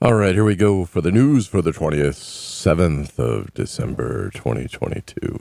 All 0.00 0.14
right, 0.14 0.32
here 0.32 0.44
we 0.44 0.54
go 0.54 0.84
for 0.84 1.00
the 1.00 1.10
news 1.10 1.48
for 1.48 1.60
the 1.60 1.72
27th 1.72 3.18
of 3.18 3.52
December 3.52 4.30
2022. 4.30 5.40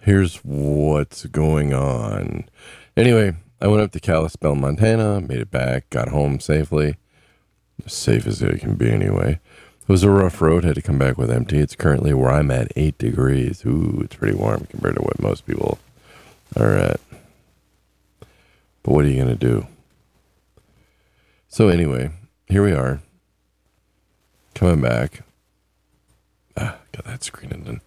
Here's 0.00 0.36
what's 0.36 1.26
going 1.26 1.74
on. 1.74 2.48
Anyway, 2.96 3.36
I 3.60 3.66
went 3.66 3.82
up 3.82 3.92
to 3.92 4.00
Kalispell, 4.00 4.54
Montana, 4.54 5.20
made 5.20 5.40
it 5.40 5.50
back, 5.50 5.90
got 5.90 6.08
home 6.08 6.40
safely. 6.40 6.96
As 7.84 7.92
safe 7.92 8.26
as 8.26 8.40
it 8.40 8.58
can 8.58 8.76
be, 8.76 8.90
anyway. 8.90 9.38
It 9.82 9.88
was 9.88 10.02
a 10.02 10.08
rough 10.08 10.40
road, 10.40 10.64
had 10.64 10.76
to 10.76 10.80
come 10.80 10.98
back 10.98 11.18
with 11.18 11.30
empty. 11.30 11.58
It's 11.58 11.76
currently 11.76 12.14
where 12.14 12.30
I'm 12.30 12.50
at, 12.50 12.72
8 12.74 12.96
degrees. 12.96 13.66
Ooh, 13.66 14.00
it's 14.02 14.16
pretty 14.16 14.34
warm 14.34 14.66
compared 14.70 14.94
to 14.94 15.02
what 15.02 15.20
most 15.20 15.46
people 15.46 15.78
are 16.56 16.74
at. 16.74 17.00
But 18.82 18.92
what 18.94 19.04
are 19.04 19.08
you 19.08 19.22
going 19.22 19.36
to 19.38 19.46
do? 19.46 19.66
So, 21.48 21.68
anyway, 21.68 22.12
here 22.46 22.64
we 22.64 22.72
are 22.72 23.02
coming 24.58 24.80
back. 24.80 25.22
Ah, 26.56 26.78
got 26.92 27.04
that 27.04 27.22
screen. 27.22 27.50
Then. 27.64 27.80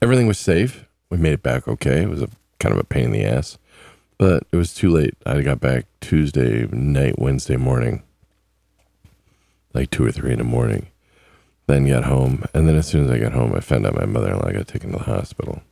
Everything 0.00 0.26
was 0.26 0.38
safe. 0.38 0.86
We 1.10 1.18
made 1.18 1.34
it 1.34 1.42
back 1.42 1.68
okay. 1.68 2.02
It 2.02 2.08
was 2.08 2.22
a 2.22 2.28
kind 2.58 2.72
of 2.72 2.80
a 2.80 2.84
pain 2.84 3.04
in 3.04 3.12
the 3.12 3.24
ass, 3.24 3.58
but 4.18 4.44
it 4.50 4.56
was 4.56 4.72
too 4.74 4.90
late. 4.90 5.14
I 5.26 5.42
got 5.42 5.60
back 5.60 5.84
Tuesday 6.00 6.66
night, 6.68 7.18
Wednesday 7.18 7.56
morning, 7.56 8.02
like 9.74 9.90
two 9.90 10.04
or 10.04 10.10
three 10.10 10.32
in 10.32 10.38
the 10.38 10.44
morning. 10.44 10.88
Then 11.66 11.86
got 11.86 12.04
home, 12.04 12.44
and 12.54 12.66
then 12.66 12.76
as 12.76 12.86
soon 12.86 13.04
as 13.04 13.10
I 13.10 13.18
got 13.18 13.32
home, 13.32 13.52
I 13.54 13.60
found 13.60 13.86
out 13.86 13.94
my 13.94 14.06
mother-in-law 14.06 14.52
got 14.52 14.68
taken 14.68 14.92
to 14.92 14.98
the 14.98 15.04
hospital. 15.04 15.62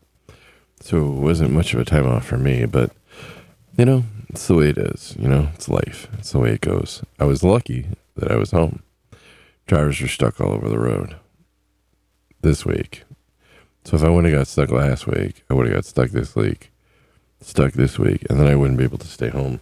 So 0.81 0.99
it 0.99 1.21
wasn't 1.21 1.53
much 1.53 1.73
of 1.73 1.81
a 1.81 1.85
time 1.85 2.07
off 2.07 2.27
for 2.27 2.37
me, 2.37 2.67
but 2.67 2.91
you 3.79 3.85
know, 3.85 4.05
it's 4.29 4.47
the 4.47 4.55
way 4.55 4.69
it 4.71 4.79
is. 4.79 5.17
You 5.19 5.29
know, 5.29 5.49
it's 5.55 5.69
life. 5.69 6.09
It's 6.19 6.33
the 6.33 6.39
way 6.39 6.53
it 6.53 6.61
goes. 6.61 7.03
I 7.19 7.25
was 7.25 7.43
lucky 7.43 7.87
that 8.17 8.31
I 8.31 8.37
was 8.37 8.51
home. 8.51 8.83
Drivers 9.67 10.01
are 10.03 10.09
stuck 10.09 10.41
all 10.41 10.53
over 10.53 10.69
the 10.69 10.79
road 10.79 11.17
this 12.43 12.67
week. 12.67 13.05
So 13.85 13.97
if 13.97 14.05
I 14.05 14.09
wouldn't 14.09 14.33
have 14.33 14.41
got 14.41 14.47
stuck 14.47 14.71
last 14.71 15.07
week, 15.07 15.45
I 15.49 15.55
would 15.55 15.67
have 15.67 15.75
got 15.75 15.85
stuck 15.85 16.11
this 16.11 16.35
week, 16.37 16.71
stuck 17.41 17.73
this 17.73 17.99
week, 17.99 18.27
and 18.29 18.39
then 18.39 18.47
I 18.47 18.57
wouldn't 18.57 18.79
be 18.79 18.85
able 18.85 18.99
to 18.99 19.07
stay 19.07 19.29
home 19.29 19.61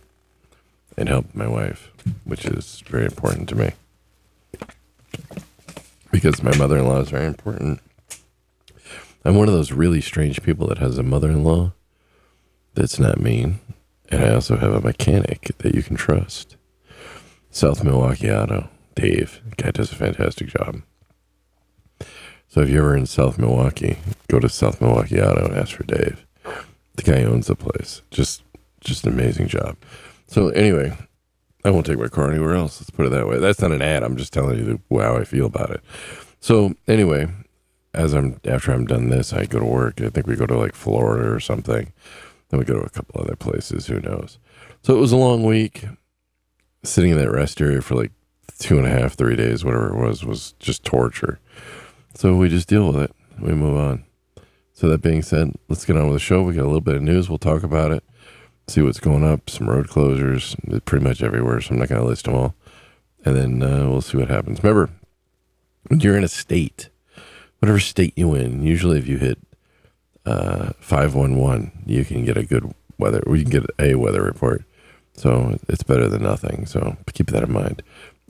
and 0.97 1.09
help 1.09 1.35
my 1.35 1.47
wife, 1.47 1.91
which 2.25 2.45
is 2.45 2.83
very 2.87 3.05
important 3.05 3.49
to 3.51 3.55
me. 3.55 3.73
Because 6.11 6.43
my 6.43 6.57
mother 6.57 6.79
in 6.79 6.87
law 6.87 7.01
is 7.01 7.11
very 7.11 7.27
important. 7.27 7.81
I'm 9.25 9.37
one 9.37 9.49
of 9.49 9.55
those 9.55 9.73
really 9.73 10.01
strange 10.01 10.43
people 10.43 10.67
that 10.67 10.79
has 10.79 10.99
a 10.99 11.03
mother 11.03 11.31
in 11.31 11.45
law 11.45 11.73
that's 12.75 12.99
not 12.99 13.21
mean. 13.21 13.61
And 14.09 14.25
I 14.25 14.35
also 14.35 14.57
have 14.57 14.75
a 14.75 14.81
mechanic 14.81 15.53
that 15.59 15.75
you 15.75 15.83
can 15.83 15.97
trust. 15.97 16.57
South 17.51 17.83
Milwaukee 17.85 18.31
Auto. 18.31 18.69
Dave. 18.95 19.41
The 19.51 19.63
guy 19.63 19.71
does 19.71 19.93
a 19.93 19.97
fantastic 19.97 20.49
job. 20.49 20.83
So 22.49 22.61
if 22.61 22.69
you're 22.69 22.85
ever 22.85 22.97
in 22.97 23.07
South 23.07 23.39
Milwaukee, 23.39 23.97
go 24.29 24.39
to 24.39 24.49
South 24.49 24.81
Milwaukee 24.81 25.21
Auto 25.21 25.47
and 25.47 25.57
ask 25.57 25.75
for 25.75 25.85
Dave. 25.85 26.27
The 26.97 27.03
guy 27.03 27.25
owns 27.25 27.47
the 27.47 27.55
place. 27.55 28.03
Just 28.11 28.43
just 28.81 29.07
an 29.07 29.13
amazing 29.13 29.49
job. 29.49 29.77
So 30.27 30.49
anyway, 30.49 30.97
I 31.65 31.71
won't 31.71 31.87
take 31.87 31.99
my 31.99 32.09
car 32.09 32.31
anywhere 32.31 32.55
else. 32.55 32.81
Let's 32.81 32.91
put 32.91 33.07
it 33.07 33.11
that 33.11 33.29
way. 33.29 33.39
That's 33.39 33.61
not 33.61 33.73
an 33.73 33.83
ad. 33.83 34.03
I'm 34.03 34.17
just 34.17 34.33
telling 34.33 34.59
you 34.59 34.81
how 35.01 35.17
I 35.17 35.25
feel 35.25 35.47
about 35.47 35.71
it. 35.71 35.81
So 36.41 36.75
anyway, 36.89 37.29
as 37.95 38.13
I'm 38.13 38.41
after 38.45 38.73
I'm 38.73 38.87
done 38.87 39.09
this, 39.09 39.33
I 39.33 39.47
go 39.47 39.59
to 39.59 39.65
work. 39.65 40.01
I 40.01 40.09
think 40.09 40.27
we 40.27 40.37
go 40.37 40.47
to 40.47 40.57
like 40.57 40.75
Florida 40.75 41.33
or 41.33 41.41
something. 41.41 41.93
Then 42.49 42.61
we 42.61 42.67
go 42.67 42.75
to 42.75 42.87
a 42.87 42.91
couple 42.91 43.21
other 43.21 43.37
places. 43.37 43.87
Who 43.87 44.01
knows? 44.01 44.39
So 44.83 44.95
it 44.95 45.01
was 45.01 45.13
a 45.13 45.17
long 45.17 45.45
week. 45.45 45.85
Sitting 46.85 47.13
in 47.13 47.19
that 47.19 47.31
rest 47.31 47.61
area 47.61 47.81
for 47.81 47.95
like 47.95 48.11
two 48.59 48.79
and 48.79 48.87
a 48.87 48.91
half, 48.91 49.15
three 49.15 49.37
days, 49.37 49.65
whatever 49.65 49.89
it 49.89 49.97
was, 49.97 50.25
was 50.25 50.53
just 50.59 50.85
torture. 50.85 51.39
So 52.15 52.37
we 52.37 52.49
just 52.49 52.69
deal 52.69 52.87
with 52.93 53.03
it. 53.03 53.15
We 53.41 53.53
move 53.55 53.77
on. 53.77 54.05
So 54.75 54.89
that 54.89 55.03
being 55.03 55.23
said, 55.23 55.55
let's 55.69 55.85
get 55.85 55.97
on 55.97 56.07
with 56.07 56.17
the 56.17 56.21
show. 56.21 56.43
We 56.43 56.55
got 56.55 56.65
a 56.65 56.67
little 56.67 56.81
bit 56.81 56.97
of 56.97 57.03
news. 57.03 57.29
We'll 57.29 57.39
talk 57.39 57.63
about 57.63 57.93
it, 57.93 58.03
see 58.67 58.83
what's 58.83 59.01
going 59.01 59.25
up. 59.25 59.49
Some 59.49 59.69
road 59.69 59.89
closures, 59.89 60.57
pretty 60.85 61.05
much 61.05 61.23
everywhere. 61.23 61.61
So 61.61 61.73
I'm 61.73 61.79
not 61.79 61.89
going 61.89 62.01
to 62.01 62.07
list 62.07 62.25
them 62.25 62.35
all, 62.35 62.55
and 63.25 63.37
then 63.37 63.63
uh, 63.63 63.89
we'll 63.89 64.01
see 64.01 64.19
what 64.19 64.29
happens. 64.29 64.63
Remember, 64.63 64.91
when 65.89 66.01
you're 66.01 66.17
in 66.17 66.25
a 66.25 66.29
state, 66.29 66.89
whatever 67.59 67.81
state 67.81 68.15
you 68.17 68.35
in, 68.35 68.63
usually 68.63 68.99
if 68.99 69.07
you 69.07 69.19
hit 69.19 69.39
uh, 70.27 70.71
five 70.81 71.15
one 71.15 71.37
one, 71.37 71.73
you 71.87 72.05
can 72.05 72.25
get 72.25 72.37
a 72.37 72.45
good 72.45 72.75
weather. 72.99 73.23
We 73.27 73.43
can 73.43 73.51
get 73.51 73.67
a 73.79 73.95
weather 73.95 74.23
report. 74.23 74.65
So 75.15 75.59
it's 75.69 75.83
better 75.83 76.09
than 76.09 76.23
nothing. 76.23 76.67
So 76.67 76.97
keep 77.13 77.29
that 77.29 77.43
in 77.43 77.53
mind. 77.53 77.83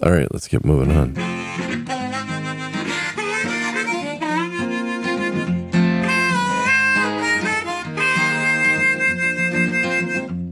All 0.05 0.11
right, 0.11 0.27
let's 0.33 0.49
get 0.49 0.65
moving 0.65 0.91
on. 0.91 1.15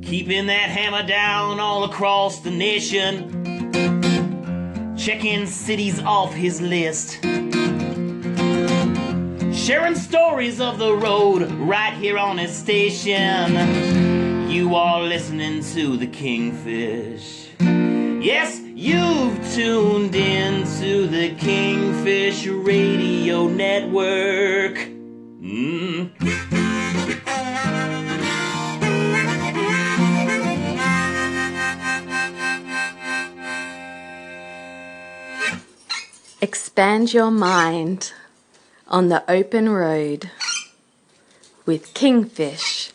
Keeping 0.02 0.46
that 0.46 0.68
hammer 0.70 1.04
down 1.04 1.58
all 1.58 1.82
across 1.82 2.38
the 2.38 2.52
nation. 2.52 3.38
Checking 4.96 5.46
cities 5.46 6.00
off 6.00 6.32
his 6.32 6.60
list. 6.60 7.20
Sharing 9.52 9.96
stories 9.96 10.60
of 10.60 10.78
the 10.78 10.94
road 10.94 11.50
right 11.52 11.94
here 11.94 12.18
on 12.18 12.38
his 12.38 12.56
station. 12.56 14.48
You 14.48 14.76
are 14.76 15.02
listening 15.02 15.64
to 15.74 15.96
the 15.96 16.06
Kingfish. 16.06 17.49
Yes, 18.20 18.60
you've 18.74 19.54
tuned 19.54 20.14
in 20.14 20.64
to 20.78 21.06
the 21.06 21.34
Kingfish 21.36 22.46
Radio 22.46 23.48
Network. 23.48 24.76
Mm. 25.40 26.10
Expand 36.42 37.14
your 37.14 37.30
mind 37.30 38.12
on 38.88 39.08
the 39.08 39.24
open 39.30 39.70
road 39.70 40.30
with 41.64 41.94
Kingfish 41.94 42.92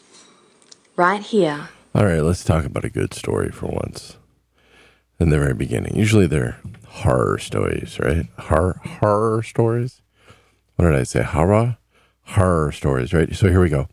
right 0.96 1.24
here. 1.24 1.70
All 1.96 2.06
right, 2.06 2.22
let's 2.22 2.44
talk 2.44 2.64
about 2.64 2.86
a 2.86 2.90
good 2.90 3.16
story 3.16 3.50
for 3.50 3.66
once. 3.66 4.18
In 5.20 5.30
the 5.30 5.40
very 5.40 5.54
beginning, 5.54 5.96
usually 5.96 6.28
they're 6.28 6.58
horror 6.88 7.38
stories, 7.38 7.98
right? 8.00 8.28
Horror 8.38 8.80
horror 8.84 9.44
stories. 9.44 10.02
What 10.76 10.86
did 10.86 10.96
I 10.96 11.04
say? 11.04 11.24
Horror 11.24 11.78
horror 12.24 12.72
stories, 12.72 13.14
right? 13.14 13.34
So 13.36 13.50
here 13.50 13.62
we 13.62 13.70
go. 13.70 13.88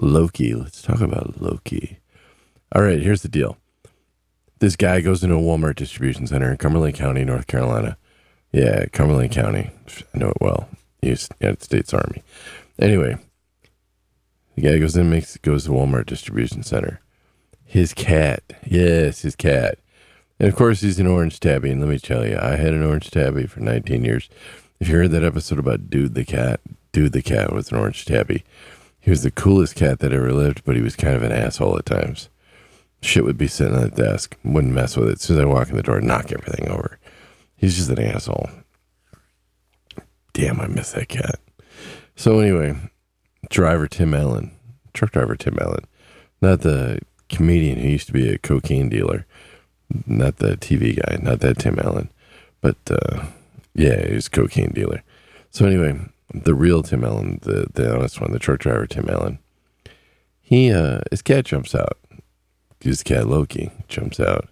Loki. 0.00 0.54
Let's 0.54 0.82
talk 0.82 1.00
about 1.00 1.40
Loki. 1.40 1.98
All 2.74 2.82
right, 2.82 3.00
here's 3.00 3.22
the 3.22 3.28
deal. 3.28 3.56
This 4.58 4.76
guy 4.76 5.00
goes 5.00 5.22
into 5.22 5.36
a 5.36 5.40
Walmart 5.40 5.76
distribution 5.76 6.26
center 6.26 6.50
in 6.50 6.56
Cumberland 6.58 6.94
County, 6.96 7.24
North 7.24 7.46
Carolina. 7.46 7.96
Yeah, 8.52 8.86
Cumberland 8.86 9.30
County. 9.30 9.70
I 10.14 10.18
know 10.18 10.28
it 10.28 10.40
well. 10.40 10.68
United 11.00 11.62
States 11.62 11.94
Army. 11.94 12.22
Anyway, 12.78 13.16
the 14.54 14.62
guy 14.62 14.78
goes 14.78 14.96
in, 14.96 15.08
makes 15.08 15.36
goes 15.38 15.64
to 15.64 15.70
Walmart 15.70 16.06
distribution 16.06 16.62
center. 16.62 17.00
His 17.64 17.94
cat, 17.94 18.42
yes, 18.66 19.22
his 19.22 19.36
cat, 19.36 19.78
and 20.38 20.48
of 20.48 20.56
course 20.56 20.80
he's 20.80 20.98
an 20.98 21.06
orange 21.06 21.40
tabby. 21.40 21.70
And 21.70 21.80
let 21.80 21.90
me 21.90 21.98
tell 21.98 22.26
you, 22.26 22.38
I 22.40 22.56
had 22.56 22.74
an 22.74 22.84
orange 22.84 23.10
tabby 23.10 23.46
for 23.46 23.60
19 23.60 24.04
years. 24.04 24.28
If 24.80 24.88
you 24.88 24.96
heard 24.96 25.10
that 25.10 25.24
episode 25.24 25.58
about 25.58 25.90
Dude 25.90 26.14
the 26.14 26.24
cat, 26.24 26.60
Dude 26.92 27.12
the 27.12 27.22
cat 27.22 27.52
was 27.52 27.70
an 27.70 27.78
orange 27.78 28.04
tabby. 28.04 28.44
He 29.00 29.10
was 29.10 29.22
the 29.22 29.30
coolest 29.30 29.74
cat 29.74 30.00
that 30.00 30.12
ever 30.12 30.32
lived, 30.32 30.64
but 30.64 30.76
he 30.76 30.82
was 30.82 30.96
kind 30.96 31.16
of 31.16 31.22
an 31.22 31.32
asshole 31.32 31.78
at 31.78 31.86
times. 31.86 32.28
Shit 33.00 33.24
would 33.24 33.38
be 33.38 33.46
sitting 33.46 33.74
on 33.74 33.82
the 33.82 33.90
desk, 33.90 34.36
wouldn't 34.44 34.74
mess 34.74 34.96
with 34.96 35.08
it. 35.08 35.12
As 35.14 35.22
soon 35.22 35.38
as 35.38 35.42
I 35.42 35.46
walk 35.46 35.70
in 35.70 35.76
the 35.76 35.82
door, 35.82 36.00
knock 36.00 36.32
everything 36.32 36.68
over. 36.68 36.98
He's 37.56 37.76
just 37.76 37.90
an 37.90 38.00
asshole. 38.00 38.50
Damn, 40.32 40.60
I 40.60 40.66
miss 40.66 40.92
that 40.92 41.08
cat. 41.08 41.40
So 42.16 42.40
anyway, 42.40 42.76
driver 43.50 43.86
Tim 43.86 44.14
Allen, 44.14 44.52
truck 44.92 45.12
driver 45.12 45.36
Tim 45.36 45.58
Allen, 45.60 45.84
not 46.42 46.60
the 46.60 47.00
comedian 47.28 47.78
who 47.78 47.88
used 47.88 48.08
to 48.08 48.12
be 48.12 48.28
a 48.28 48.38
cocaine 48.38 48.88
dealer, 48.88 49.26
not 50.06 50.36
the 50.36 50.56
TV 50.56 50.96
guy, 50.96 51.18
not 51.22 51.40
that 51.40 51.58
Tim 51.58 51.78
Allen, 51.78 52.10
but 52.60 52.76
uh, 52.90 53.26
yeah, 53.74 54.06
he's 54.06 54.28
cocaine 54.28 54.72
dealer. 54.72 55.02
So 55.50 55.66
anyway, 55.66 55.98
the 56.34 56.54
real 56.54 56.82
Tim 56.82 57.04
Allen, 57.04 57.40
the 57.42 57.66
the 57.72 57.94
honest 57.94 58.20
one, 58.20 58.32
the 58.32 58.38
truck 58.38 58.60
driver 58.60 58.86
Tim 58.86 59.08
Allen, 59.08 59.38
he 60.40 60.72
uh, 60.72 61.00
his 61.10 61.22
cat 61.22 61.44
jumps 61.44 61.74
out. 61.74 61.98
His 62.80 63.02
cat 63.02 63.26
Loki 63.26 63.70
jumps 63.88 64.20
out, 64.20 64.48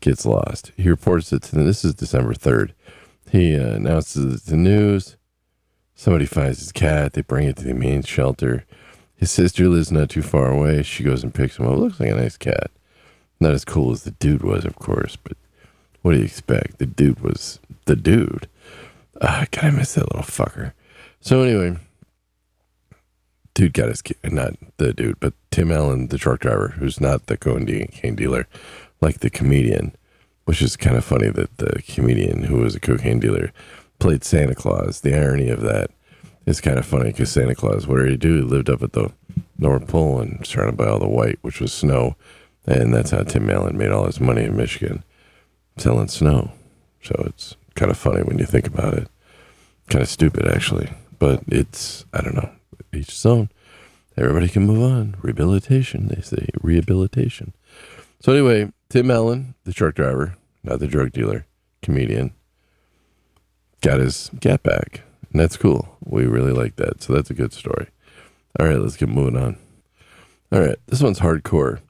gets 0.00 0.24
lost. 0.24 0.72
He 0.76 0.88
reports 0.88 1.32
it 1.32 1.42
to 1.44 1.56
them. 1.56 1.66
This 1.66 1.84
is 1.84 1.94
December 1.94 2.34
third. 2.34 2.74
He 3.30 3.56
uh, 3.56 3.74
announces 3.74 4.44
the 4.44 4.56
news. 4.56 5.16
Somebody 5.94 6.26
finds 6.26 6.60
his 6.60 6.72
cat. 6.72 7.14
They 7.14 7.22
bring 7.22 7.48
it 7.48 7.56
to 7.56 7.64
the 7.64 7.74
main 7.74 8.02
shelter. 8.02 8.64
His 9.16 9.32
sister 9.32 9.68
lives 9.68 9.90
not 9.90 10.10
too 10.10 10.22
far 10.22 10.48
away. 10.48 10.84
She 10.84 11.02
goes 11.02 11.24
and 11.24 11.34
picks 11.34 11.58
him 11.58 11.66
up. 11.66 11.76
Looks 11.76 11.98
like 11.98 12.10
a 12.10 12.14
nice 12.14 12.36
cat. 12.36 12.70
Not 13.40 13.52
as 13.52 13.64
cool 13.64 13.92
as 13.92 14.02
the 14.02 14.10
dude 14.12 14.42
was, 14.42 14.64
of 14.64 14.76
course, 14.76 15.16
but 15.16 15.36
What 16.02 16.12
do 16.12 16.18
you 16.18 16.24
expect? 16.24 16.78
The 16.78 16.86
dude 16.86 17.20
was 17.20 17.60
the 17.86 17.96
dude. 17.96 18.48
Ah, 19.20 19.46
God, 19.50 19.64
I 19.64 19.70
miss 19.70 19.94
that 19.94 20.12
little 20.14 20.22
fucker. 20.22 20.72
So 21.20 21.42
anyway, 21.42 21.76
dude 23.54 23.72
got 23.72 23.88
his 23.88 24.02
not 24.24 24.54
the 24.76 24.92
dude, 24.92 25.18
but 25.18 25.34
Tim 25.50 25.72
Allen, 25.72 26.08
the 26.08 26.18
truck 26.18 26.40
driver, 26.40 26.68
who's 26.78 27.00
not 27.00 27.26
the 27.26 27.36
cocaine 27.36 28.14
dealer, 28.14 28.46
like 29.00 29.18
the 29.18 29.30
comedian, 29.30 29.96
which 30.44 30.62
is 30.62 30.76
kind 30.76 30.96
of 30.96 31.04
funny 31.04 31.28
that 31.28 31.58
the 31.58 31.82
comedian 31.88 32.44
who 32.44 32.58
was 32.58 32.74
a 32.76 32.80
cocaine 32.80 33.18
dealer 33.18 33.52
played 33.98 34.22
Santa 34.22 34.54
Claus. 34.54 35.00
The 35.00 35.16
irony 35.16 35.48
of 35.48 35.60
that 35.62 35.90
is 36.46 36.60
kind 36.60 36.78
of 36.78 36.86
funny 36.86 37.10
because 37.10 37.32
Santa 37.32 37.54
Claus, 37.54 37.86
what 37.86 37.96
did 37.96 38.10
he 38.10 38.16
do? 38.16 38.36
He 38.36 38.42
lived 38.42 38.70
up 38.70 38.82
at 38.82 38.92
the 38.92 39.12
North 39.58 39.88
Pole 39.88 40.20
and 40.20 40.46
surrounded 40.46 40.76
by 40.76 40.86
all 40.86 41.00
the 41.00 41.08
white, 41.08 41.38
which 41.42 41.60
was 41.60 41.72
snow, 41.72 42.14
and 42.68 42.92
that's 42.92 43.10
how 43.10 43.22
Tim 43.22 43.48
Allen 43.48 43.78
made 43.78 43.90
all 43.90 44.04
his 44.04 44.20
money 44.20 44.44
in 44.44 44.56
Michigan, 44.56 45.02
selling 45.78 46.08
snow. 46.08 46.52
So 47.02 47.14
it's 47.26 47.56
kind 47.74 47.90
of 47.90 47.96
funny 47.96 48.22
when 48.22 48.38
you 48.38 48.44
think 48.44 48.66
about 48.66 48.94
it. 48.94 49.08
Kind 49.88 50.02
of 50.02 50.08
stupid, 50.08 50.46
actually, 50.46 50.90
but 51.18 51.42
it's 51.48 52.04
I 52.12 52.20
don't 52.20 52.34
know. 52.34 52.50
Each 52.92 53.24
own. 53.24 53.48
Everybody 54.18 54.48
can 54.48 54.66
move 54.66 54.82
on. 54.82 55.16
Rehabilitation, 55.22 56.08
they 56.08 56.20
say. 56.20 56.48
Rehabilitation. 56.60 57.54
So 58.20 58.32
anyway, 58.32 58.70
Tim 58.90 59.10
Allen, 59.10 59.54
the 59.64 59.72
truck 59.72 59.94
driver, 59.94 60.36
not 60.62 60.80
the 60.80 60.86
drug 60.88 61.12
dealer, 61.12 61.46
comedian, 61.82 62.32
got 63.80 64.00
his 64.00 64.30
gap 64.40 64.62
back. 64.62 65.02
And 65.32 65.40
that's 65.40 65.56
cool. 65.56 65.96
We 66.04 66.26
really 66.26 66.52
like 66.52 66.76
that. 66.76 67.02
So 67.02 67.12
that's 67.12 67.30
a 67.30 67.34
good 67.34 67.52
story. 67.52 67.88
All 68.58 68.66
right, 68.66 68.80
let's 68.80 68.96
get 68.96 69.08
moving 69.08 69.36
on. 69.36 69.56
All 70.50 70.60
right, 70.60 70.78
this 70.86 71.02
one's 71.02 71.20
hardcore. 71.20 71.80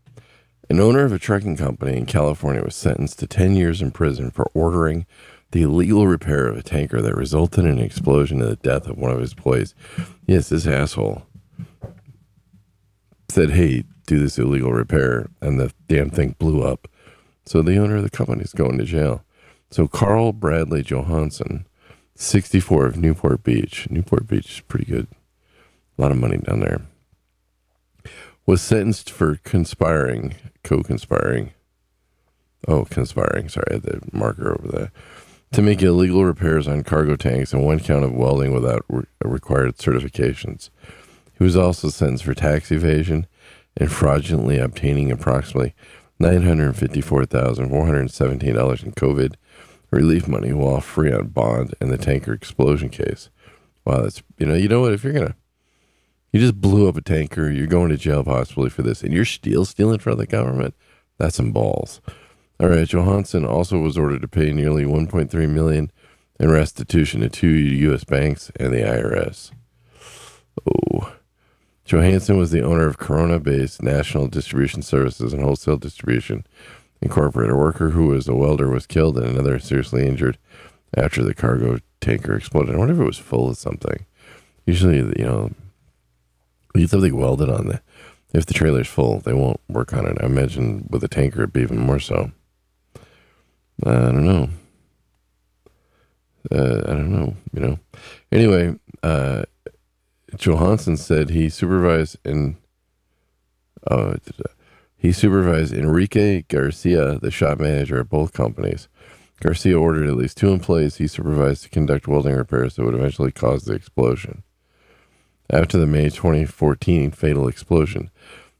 An 0.70 0.80
owner 0.80 1.04
of 1.04 1.12
a 1.12 1.18
trucking 1.18 1.56
company 1.56 1.96
in 1.96 2.04
California 2.04 2.62
was 2.62 2.74
sentenced 2.74 3.18
to 3.20 3.26
10 3.26 3.56
years 3.56 3.80
in 3.80 3.90
prison 3.90 4.30
for 4.30 4.50
ordering 4.52 5.06
the 5.52 5.62
illegal 5.62 6.06
repair 6.06 6.46
of 6.46 6.58
a 6.58 6.62
tanker 6.62 7.00
that 7.00 7.16
resulted 7.16 7.64
in 7.64 7.78
an 7.78 7.78
explosion 7.78 8.42
and 8.42 8.50
the 8.50 8.56
death 8.56 8.86
of 8.86 8.98
one 8.98 9.10
of 9.10 9.20
his 9.20 9.32
employees. 9.32 9.74
Yes, 10.26 10.50
this 10.50 10.66
asshole 10.66 11.22
said, 13.30 13.50
hey, 13.50 13.84
do 14.06 14.18
this 14.18 14.38
illegal 14.38 14.72
repair, 14.72 15.28
and 15.40 15.58
the 15.58 15.72
damn 15.86 16.10
thing 16.10 16.34
blew 16.38 16.62
up. 16.62 16.86
So 17.46 17.62
the 17.62 17.78
owner 17.78 17.96
of 17.96 18.02
the 18.02 18.10
company 18.10 18.42
is 18.42 18.52
going 18.52 18.76
to 18.76 18.84
jail. 18.84 19.24
So 19.70 19.88
Carl 19.88 20.32
Bradley 20.34 20.82
Johansson, 20.82 21.66
64 22.14 22.86
of 22.86 22.96
Newport 22.98 23.42
Beach. 23.42 23.88
Newport 23.90 24.26
Beach 24.26 24.52
is 24.52 24.60
pretty 24.60 24.84
good. 24.84 25.06
A 25.98 26.02
lot 26.02 26.10
of 26.10 26.18
money 26.18 26.38
down 26.38 26.60
there. 26.60 26.82
Was 28.48 28.62
sentenced 28.62 29.10
for 29.10 29.36
conspiring, 29.44 30.34
co 30.64 30.82
conspiring. 30.82 31.52
Oh, 32.66 32.86
conspiring. 32.86 33.50
Sorry, 33.50 33.66
I 33.68 33.74
had 33.74 33.82
the 33.82 34.00
marker 34.10 34.58
over 34.58 34.68
there. 34.68 34.90
To 35.52 35.60
make 35.60 35.82
illegal 35.82 36.24
repairs 36.24 36.66
on 36.66 36.82
cargo 36.82 37.14
tanks 37.14 37.52
and 37.52 37.62
one 37.62 37.78
count 37.78 38.06
of 38.06 38.14
welding 38.14 38.54
without 38.54 38.86
re- 38.88 39.04
required 39.22 39.76
certifications. 39.76 40.70
He 41.36 41.44
was 41.44 41.58
also 41.58 41.90
sentenced 41.90 42.24
for 42.24 42.32
tax 42.32 42.72
evasion 42.72 43.26
and 43.76 43.92
fraudulently 43.92 44.56
obtaining 44.56 45.12
approximately 45.12 45.74
$954,417 46.18 48.82
in 48.82 48.92
COVID 48.92 49.34
relief 49.90 50.26
money 50.26 50.54
while 50.54 50.80
free 50.80 51.12
on 51.12 51.26
bond 51.26 51.74
in 51.82 51.90
the 51.90 51.98
tanker 51.98 52.32
explosion 52.32 52.88
case. 52.88 53.28
Wow, 53.84 54.04
that's, 54.04 54.22
you 54.38 54.46
know, 54.46 54.54
you 54.54 54.68
know 54.68 54.80
what? 54.80 54.94
If 54.94 55.04
you're 55.04 55.12
going 55.12 55.26
to, 55.26 55.34
you 56.32 56.40
just 56.40 56.60
blew 56.60 56.88
up 56.88 56.96
a 56.96 57.00
tanker, 57.00 57.50
you're 57.50 57.66
going 57.66 57.88
to 57.90 57.96
jail 57.96 58.24
possibly 58.24 58.70
for 58.70 58.82
this, 58.82 59.02
and 59.02 59.12
you're 59.12 59.24
still 59.24 59.64
stealing 59.64 59.98
from 59.98 60.18
the 60.18 60.26
government, 60.26 60.74
that's 61.18 61.36
some 61.36 61.52
balls. 61.52 62.00
All 62.60 62.68
right, 62.68 62.88
Johansson 62.88 63.44
also 63.44 63.78
was 63.78 63.96
ordered 63.96 64.22
to 64.22 64.28
pay 64.28 64.52
nearly 64.52 64.84
1.3 64.84 65.48
million 65.48 65.90
in 66.40 66.50
restitution 66.50 67.20
to 67.20 67.28
two 67.28 67.48
U.S. 67.48 68.04
banks 68.04 68.50
and 68.58 68.72
the 68.72 68.78
IRS. 68.78 69.52
Oh. 70.66 71.14
Johansson 71.84 72.36
was 72.36 72.50
the 72.50 72.62
owner 72.62 72.86
of 72.86 72.98
Corona 72.98 73.38
based 73.40 73.82
National 73.82 74.26
Distribution 74.26 74.82
Services 74.82 75.32
and 75.32 75.42
Wholesale 75.42 75.78
Distribution 75.78 76.46
Incorporated. 77.00 77.54
A 77.54 77.56
worker 77.56 77.90
who 77.90 78.08
was 78.08 78.28
a 78.28 78.34
welder 78.34 78.68
was 78.68 78.86
killed 78.86 79.16
and 79.16 79.26
another 79.26 79.58
seriously 79.58 80.06
injured 80.06 80.36
after 80.94 81.22
the 81.22 81.32
cargo 81.32 81.78
tanker 82.00 82.34
exploded. 82.36 82.74
I 82.74 82.78
wonder 82.78 82.94
if 82.94 83.00
it 83.00 83.04
was 83.04 83.18
full 83.18 83.48
of 83.48 83.56
something. 83.56 84.04
Usually, 84.66 84.98
you 84.98 85.24
know, 85.24 85.50
you 86.78 86.84
get 86.84 86.90
something 86.90 87.16
welded 87.16 87.48
on 87.48 87.68
the. 87.68 87.82
If 88.34 88.44
the 88.44 88.52
trailer's 88.52 88.88
full, 88.88 89.20
they 89.20 89.32
won't 89.32 89.60
work 89.68 89.94
on 89.94 90.04
it. 90.04 90.18
I 90.20 90.26
imagine 90.26 90.86
with 90.90 91.02
a 91.02 91.08
tanker, 91.08 91.40
it'd 91.40 91.52
be 91.54 91.62
even 91.62 91.78
more 91.78 91.98
so. 91.98 92.30
I 93.86 93.90
don't 93.90 94.26
know. 94.26 94.50
Uh, 96.50 96.82
I 96.86 96.92
don't 96.92 97.10
know. 97.10 97.34
You 97.54 97.60
know. 97.60 97.78
Anyway, 98.30 98.78
uh, 99.02 99.44
Johansson 100.36 100.98
said 100.98 101.30
he 101.30 101.48
supervised 101.48 102.18
in 102.22 102.58
uh, 103.90 104.16
he 104.96 105.12
supervised 105.12 105.72
Enrique 105.72 106.42
Garcia, 106.48 107.18
the 107.20 107.30
shop 107.30 107.60
manager 107.60 108.00
at 108.00 108.08
both 108.08 108.32
companies. 108.32 108.88
Garcia 109.40 109.78
ordered 109.78 110.08
at 110.08 110.16
least 110.16 110.36
two 110.36 110.52
employees 110.52 110.96
he 110.96 111.06
supervised 111.06 111.62
to 111.62 111.68
conduct 111.68 112.08
welding 112.08 112.34
repairs 112.34 112.74
that 112.74 112.84
would 112.84 112.94
eventually 112.94 113.30
cause 113.30 113.64
the 113.64 113.74
explosion. 113.74 114.42
After 115.50 115.78
the 115.78 115.86
May 115.86 116.10
2014 116.10 117.10
fatal 117.10 117.48
explosion, 117.48 118.10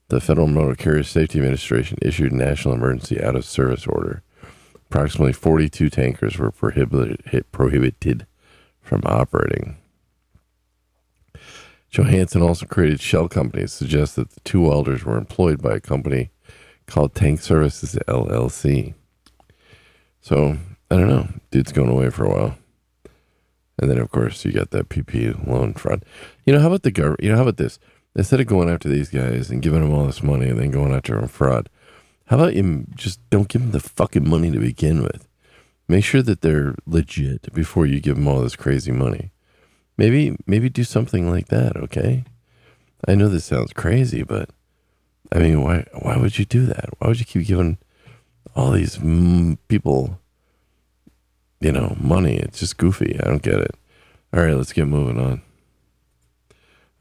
the 0.08 0.23
Federal 0.23 0.46
Motor 0.46 0.75
Carrier 0.75 1.02
Safety 1.02 1.38
Administration 1.38 1.99
issued 2.00 2.32
a 2.32 2.37
national 2.37 2.73
emergency 2.73 3.23
out 3.23 3.37
of 3.37 3.44
service 3.44 3.87
order. 3.87 4.23
Approximately 4.75 5.35
42 5.35 5.90
tankers 5.90 6.38
were 6.38 6.50
prohibited, 6.50 7.44
prohibited 7.52 8.26
from 8.81 9.02
operating. 9.05 9.76
Johansson 11.90 12.40
also 12.40 12.64
created 12.64 13.02
shell 13.02 13.29
companies, 13.29 13.73
suggests 13.73 14.14
that 14.14 14.31
the 14.31 14.41
two 14.41 14.62
welders 14.62 15.05
were 15.05 15.19
employed 15.19 15.61
by 15.61 15.75
a 15.75 15.81
company 15.81 16.31
called 16.87 17.14
Tank 17.14 17.41
Services 17.41 17.99
LLC. 18.08 18.94
So, 20.23 20.56
I 20.91 20.96
don't 20.96 21.08
know. 21.08 21.29
Dude's 21.50 21.73
going 21.73 21.91
away 21.91 22.08
for 22.08 22.25
a 22.25 22.31
while. 22.31 22.58
And 23.79 23.91
then, 23.91 23.99
of 23.99 24.11
course, 24.11 24.45
you 24.45 24.53
got 24.53 24.71
that 24.71 24.89
PP 24.89 25.47
loan 25.47 25.75
fraud. 25.75 26.05
You 26.45 26.53
know, 26.53 26.61
how 26.61 26.69
about 26.69 26.83
the 26.83 26.91
government? 26.91 27.23
You 27.23 27.31
know, 27.31 27.37
how 27.37 27.43
about 27.43 27.59
this? 27.59 27.79
Instead 28.17 28.41
of 28.41 28.47
going 28.47 28.69
after 28.69 28.89
these 28.89 29.09
guys 29.09 29.51
and 29.51 29.63
giving 29.63 29.81
them 29.81 29.93
all 29.93 30.07
this 30.07 30.23
money 30.23 30.49
and 30.49 30.59
then 30.59 30.71
going 30.71 30.93
after 30.93 31.15
them 31.15 31.29
fraud, 31.29 31.69
how 32.27 32.37
about 32.37 32.55
you 32.55 32.87
just 32.95 33.21
don't 33.31 33.49
give 33.49 33.63
them 33.63 33.71
the 33.71 33.81
fucking 33.81 34.29
money 34.29 34.51
to 34.51 34.59
begin 34.59 35.03
with? 35.03 35.29
Make 35.87 36.05
sure 36.05 36.23
that 36.23 36.41
they're 36.43 36.75
legit 36.87 37.53
before 37.55 37.87
you 37.87 38.01
give 38.01 38.17
them 38.17 38.29
all 38.29 38.41
this 38.41 38.57
crazy 38.57 38.93
money. 38.93 39.31
Maybe 39.97 40.37
maybe 40.47 40.69
do 40.69 40.85
something 40.85 41.31
like 41.31 41.49
that, 41.49 41.77
okay? 41.77 42.25
I 43.06 43.15
know 43.15 43.29
this 43.29 43.47
sounds 43.47 43.73
crazy, 43.73 44.23
but 44.23 44.51
I 45.32 45.39
mean, 45.39 45.63
why 45.63 45.87
why 46.03 46.17
would 46.17 46.39
you 46.39 46.44
do 46.44 46.67
that? 46.67 46.91
Why 46.99 47.08
would 47.08 47.19
you 47.19 47.25
keep 47.25 47.47
giving 47.47 47.79
all 48.55 48.73
these 48.73 48.99
people, 49.69 50.19
you 51.60 51.72
know, 51.72 51.96
money? 52.00 52.36
It's 52.36 52.60
just 52.60 52.77
goofy. 52.77 53.19
I 53.20 53.24
don't 53.29 53.43
get 53.43 53.55
it. 53.60 53.74
All 54.32 54.43
right, 54.43 54.55
let's 54.55 54.72
get 54.72 54.86
moving 54.86 55.19
on. 55.19 55.43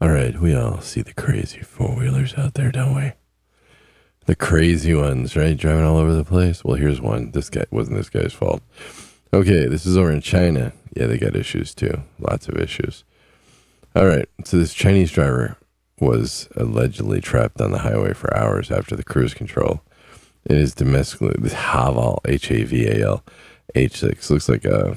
All 0.00 0.10
right, 0.10 0.38
we 0.40 0.54
all 0.54 0.80
see 0.80 1.02
the 1.02 1.12
crazy 1.14 1.60
four 1.60 1.96
wheelers 1.96 2.34
out 2.34 2.54
there, 2.54 2.70
don't 2.70 2.94
we? 2.94 3.12
The 4.26 4.36
crazy 4.36 4.94
ones, 4.94 5.36
right? 5.36 5.56
Driving 5.56 5.84
all 5.84 5.96
over 5.96 6.14
the 6.14 6.24
place. 6.24 6.62
Well, 6.64 6.76
here's 6.76 7.00
one. 7.00 7.32
This 7.32 7.50
guy 7.50 7.64
wasn't 7.70 7.96
this 7.96 8.10
guy's 8.10 8.32
fault. 8.32 8.62
Okay, 9.32 9.66
this 9.66 9.86
is 9.86 9.96
over 9.96 10.10
in 10.12 10.20
China. 10.20 10.72
Yeah, 10.94 11.06
they 11.06 11.18
got 11.18 11.34
issues 11.36 11.74
too. 11.74 12.02
Lots 12.18 12.48
of 12.48 12.56
issues. 12.56 13.04
All 13.96 14.06
right. 14.06 14.28
So 14.44 14.58
this 14.58 14.74
Chinese 14.74 15.10
driver 15.10 15.56
was 16.00 16.48
allegedly 16.56 17.20
trapped 17.20 17.60
on 17.60 17.72
the 17.72 17.78
highway 17.78 18.12
for 18.12 18.34
hours 18.36 18.70
after 18.70 18.94
the 18.94 19.02
cruise 19.02 19.34
control 19.34 19.80
It 20.44 20.56
is 20.56 20.74
domestically 20.74 21.34
this 21.38 21.54
Haval 21.54 22.18
H 22.24 22.50
A 22.50 22.62
V 22.64 22.86
A 22.86 23.04
L 23.06 23.24
H 23.74 23.98
six 23.98 24.30
looks 24.30 24.48
like 24.48 24.64
a 24.64 24.96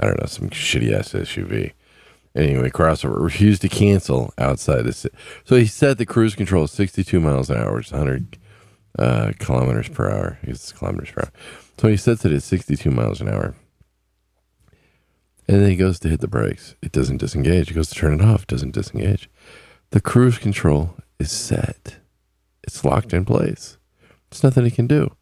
I 0.00 0.06
don't 0.06 0.20
know 0.20 0.26
some 0.26 0.50
shitty 0.50 0.92
ass 0.92 1.12
SUV. 1.12 1.72
Anyway, 2.34 2.68
crossover 2.68 3.18
refused 3.18 3.62
to 3.62 3.68
cancel 3.68 4.34
outside 4.36 4.82
the 4.82 4.92
city. 4.92 5.16
So 5.44 5.56
he 5.56 5.64
set 5.64 5.96
the 5.96 6.04
cruise 6.04 6.34
control 6.34 6.66
62 6.66 7.18
miles 7.18 7.48
an 7.48 7.56
hour, 7.56 7.80
is 7.80 7.92
100 7.92 8.36
uh, 8.98 9.32
kilometers 9.38 9.88
per 9.88 10.10
hour. 10.10 10.38
I 10.42 10.46
guess 10.46 10.56
it's 10.56 10.72
kilometers 10.72 11.10
per 11.10 11.22
hour. 11.22 11.32
So 11.78 11.88
he 11.88 11.96
sets 11.96 12.26
it 12.26 12.32
at 12.32 12.42
62 12.42 12.90
miles 12.90 13.22
an 13.22 13.28
hour. 13.28 13.54
And 15.48 15.62
then 15.62 15.70
he 15.70 15.76
goes 15.76 15.98
to 16.00 16.08
hit 16.08 16.20
the 16.20 16.28
brakes. 16.28 16.74
It 16.82 16.92
doesn't 16.92 17.18
disengage. 17.18 17.68
He 17.68 17.74
goes 17.74 17.88
to 17.88 17.94
turn 17.94 18.14
it 18.14 18.20
off. 18.20 18.42
It 18.42 18.48
doesn't 18.48 18.74
disengage. 18.74 19.30
The 19.90 20.00
cruise 20.00 20.38
control 20.38 20.96
is 21.18 21.30
set. 21.30 21.96
It's 22.64 22.84
locked 22.84 23.14
in 23.14 23.24
place. 23.24 23.78
There's 24.28 24.42
nothing 24.42 24.64
he 24.64 24.70
can 24.70 24.86
do. 24.86 25.14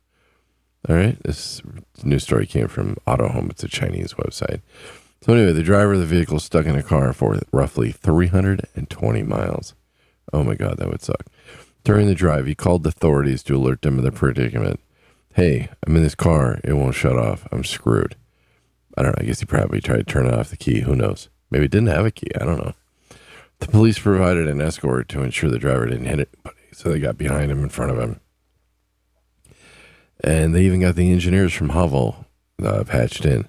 All 0.88 0.96
right. 0.96 1.16
This 1.22 1.62
news 2.02 2.24
story 2.24 2.46
came 2.46 2.68
from 2.68 2.96
Autohome. 3.06 3.50
It's 3.50 3.64
a 3.64 3.68
Chinese 3.68 4.14
website. 4.14 4.60
So 5.22 5.32
anyway, 5.32 5.52
the 5.52 5.62
driver 5.62 5.94
of 5.94 6.00
the 6.00 6.06
vehicle 6.06 6.38
stuck 6.38 6.66
in 6.66 6.76
a 6.76 6.82
car 6.82 7.14
for 7.14 7.38
roughly 7.52 7.92
320 7.92 9.22
miles. 9.22 9.74
Oh 10.32 10.44
my 10.44 10.54
God, 10.54 10.76
that 10.76 10.90
would 10.90 11.00
suck. 11.00 11.24
During 11.82 12.06
the 12.06 12.14
drive, 12.14 12.46
he 12.46 12.54
called 12.54 12.82
the 12.82 12.90
authorities 12.90 13.42
to 13.44 13.56
alert 13.56 13.82
them 13.82 13.98
of 13.98 14.04
the 14.04 14.12
predicament. 14.12 14.80
hey, 15.34 15.70
I'm 15.86 15.96
in 15.96 16.02
this 16.02 16.14
car. 16.14 16.60
It 16.62 16.74
won't 16.74 16.94
shut 16.94 17.18
off. 17.18 17.48
I'm 17.50 17.64
screwed. 17.64 18.16
I 18.96 19.02
don't 19.02 19.12
know. 19.12 19.22
I 19.22 19.24
guess 19.24 19.40
he 19.40 19.46
probably 19.46 19.80
tried 19.80 19.98
to 19.98 20.04
turn 20.04 20.32
off 20.32 20.50
the 20.50 20.56
key. 20.56 20.80
Who 20.80 20.94
knows? 20.94 21.28
Maybe 21.50 21.64
it 21.64 21.70
didn't 21.70 21.88
have 21.88 22.06
a 22.06 22.10
key. 22.10 22.30
I 22.40 22.44
don't 22.44 22.58
know. 22.58 22.74
The 23.60 23.68
police 23.68 23.98
provided 23.98 24.46
an 24.46 24.60
escort 24.60 25.08
to 25.10 25.22
ensure 25.22 25.50
the 25.50 25.58
driver 25.58 25.86
didn't 25.86 26.06
hit 26.06 26.20
it, 26.20 26.34
so 26.72 26.90
they 26.90 26.98
got 26.98 27.16
behind 27.16 27.50
him 27.50 27.62
in 27.62 27.70
front 27.70 27.92
of 27.92 27.98
him. 27.98 28.20
And 30.24 30.54
they 30.54 30.62
even 30.62 30.80
got 30.80 30.94
the 30.94 31.12
engineers 31.12 31.52
from 31.52 31.68
Haval 31.68 32.24
uh, 32.62 32.82
patched 32.84 33.26
in. 33.26 33.44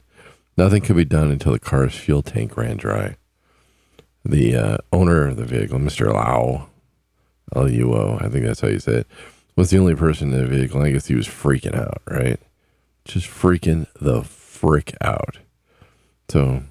Nothing 0.57 0.81
could 0.81 0.97
be 0.97 1.05
done 1.05 1.31
until 1.31 1.53
the 1.53 1.59
car's 1.59 1.95
fuel 1.95 2.21
tank 2.21 2.57
ran 2.57 2.75
dry. 2.75 3.15
The 4.25 4.55
uh, 4.55 4.77
owner 4.91 5.25
of 5.25 5.37
the 5.37 5.45
vehicle, 5.45 5.79
Mr. 5.79 6.13
Lau, 6.13 6.67
L 7.55 7.71
U 7.71 7.93
O, 7.93 8.17
I 8.19 8.27
think 8.27 8.45
that's 8.45 8.59
how 8.59 8.67
you 8.67 8.79
say 8.79 8.97
it, 8.97 9.07
was 9.55 9.69
the 9.69 9.77
only 9.77 9.95
person 9.95 10.33
in 10.33 10.39
the 10.39 10.47
vehicle. 10.47 10.81
I 10.81 10.91
guess 10.91 11.07
he 11.07 11.15
was 11.15 11.27
freaking 11.27 11.75
out, 11.75 12.01
right? 12.09 12.39
Just 13.05 13.27
freaking 13.27 13.87
the 14.01 14.23
frick 14.23 14.95
out. 14.99 15.37
So 16.27 16.61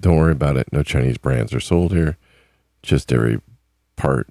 don't 0.00 0.16
worry 0.16 0.32
about 0.32 0.56
it. 0.56 0.72
No 0.72 0.82
Chinese 0.82 1.18
brands 1.18 1.54
are 1.54 1.60
sold 1.60 1.92
here. 1.92 2.16
Just 2.82 3.12
every 3.12 3.40
part 3.94 4.28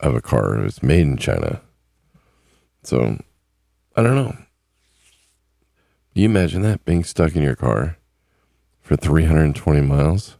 of 0.00 0.16
a 0.16 0.20
car 0.20 0.64
is 0.64 0.82
made 0.82 1.02
in 1.02 1.16
China. 1.16 1.60
So 2.82 3.18
I 3.96 4.02
don't 4.02 4.16
know. 4.16 4.36
Do 6.14 6.20
you 6.20 6.28
imagine 6.28 6.62
that 6.62 6.84
being 6.84 7.04
stuck 7.04 7.36
in 7.36 7.42
your 7.42 7.56
car 7.56 7.96
for 8.80 8.96
320 8.96 9.80
miles? 9.80 10.36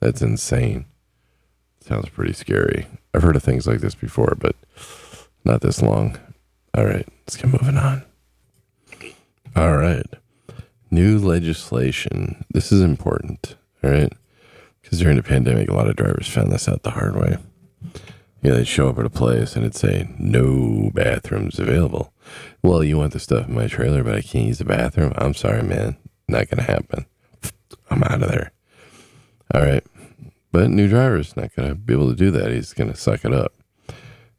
That's 0.00 0.22
insane. 0.22 0.86
Sounds 1.80 2.08
pretty 2.08 2.32
scary. 2.32 2.86
I've 3.14 3.22
heard 3.22 3.36
of 3.36 3.42
things 3.42 3.66
like 3.66 3.80
this 3.80 3.94
before, 3.94 4.36
but 4.38 4.56
not 5.44 5.60
this 5.60 5.82
long. 5.82 6.18
All 6.74 6.84
right, 6.84 7.06
let's 7.26 7.36
get 7.36 7.46
moving 7.46 7.76
on. 7.76 8.04
All 9.56 9.76
right. 9.76 10.06
New 10.90 11.18
legislation. 11.18 12.44
This 12.52 12.70
is 12.70 12.80
important. 12.80 13.56
All 13.82 13.90
right. 13.90 14.12
Because 14.80 15.00
during 15.00 15.16
the 15.16 15.22
pandemic, 15.22 15.68
a 15.68 15.74
lot 15.74 15.88
of 15.88 15.96
drivers 15.96 16.28
found 16.28 16.52
this 16.52 16.68
out 16.68 16.82
the 16.82 16.90
hard 16.90 17.16
way. 17.16 17.38
You 18.42 18.50
know, 18.50 18.56
they'd 18.56 18.66
show 18.66 18.88
up 18.88 18.98
at 18.98 19.04
a 19.04 19.10
place 19.10 19.56
and 19.56 19.64
it'd 19.64 19.74
say, 19.74 20.08
no 20.18 20.90
bathrooms 20.94 21.58
available. 21.58 22.12
Well, 22.62 22.84
you 22.84 22.98
want 22.98 23.12
the 23.12 23.20
stuff 23.20 23.48
in 23.48 23.54
my 23.54 23.66
trailer, 23.66 24.02
but 24.04 24.14
I 24.14 24.20
can't 24.20 24.46
use 24.46 24.58
the 24.58 24.64
bathroom. 24.64 25.12
I'm 25.16 25.34
sorry, 25.34 25.62
man. 25.62 25.96
Not 26.28 26.48
going 26.48 26.64
to 26.64 26.70
happen. 26.70 27.06
I'm 27.90 28.02
out 28.04 28.22
of 28.22 28.28
there. 28.28 28.52
All 29.54 29.62
right. 29.62 29.84
But 30.52 30.70
new 30.70 30.88
driver's 30.88 31.36
not 31.36 31.54
going 31.54 31.68
to 31.68 31.74
be 31.74 31.94
able 31.94 32.10
to 32.10 32.16
do 32.16 32.30
that. 32.32 32.50
He's 32.50 32.72
going 32.72 32.90
to 32.90 32.96
suck 32.96 33.24
it 33.24 33.32
up. 33.32 33.54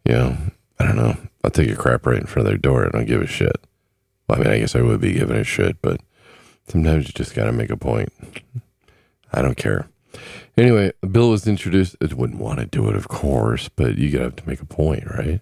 You 0.05 0.13
know, 0.13 0.37
I 0.79 0.85
don't 0.85 0.97
know. 0.97 1.15
I'll 1.43 1.51
take 1.51 1.69
a 1.69 1.75
crap 1.75 2.05
right 2.05 2.19
in 2.19 2.27
front 2.27 2.47
of 2.47 2.51
their 2.51 2.57
door. 2.57 2.85
I 2.85 2.89
don't 2.89 3.05
give 3.05 3.21
a 3.21 3.27
shit. 3.27 3.55
Well, 4.27 4.39
I 4.39 4.43
mean, 4.43 4.53
I 4.53 4.59
guess 4.59 4.75
I 4.75 4.81
would 4.81 5.01
be 5.01 5.13
giving 5.13 5.37
a 5.37 5.43
shit, 5.43 5.81
but 5.81 6.01
sometimes 6.67 7.07
you 7.07 7.13
just 7.13 7.33
got 7.33 7.45
to 7.45 7.51
make 7.51 7.69
a 7.69 7.77
point. 7.77 8.09
I 9.33 9.41
don't 9.41 9.57
care. 9.57 9.89
Anyway, 10.57 10.91
a 11.01 11.07
bill 11.07 11.29
was 11.29 11.47
introduced. 11.47 11.95
It 12.01 12.13
wouldn't 12.13 12.39
want 12.39 12.59
to 12.59 12.65
do 12.65 12.89
it, 12.89 12.95
of 12.95 13.07
course, 13.07 13.69
but 13.69 13.97
you 13.97 14.09
got 14.11 14.37
to 14.37 14.47
make 14.47 14.61
a 14.61 14.65
point, 14.65 15.05
right? 15.05 15.39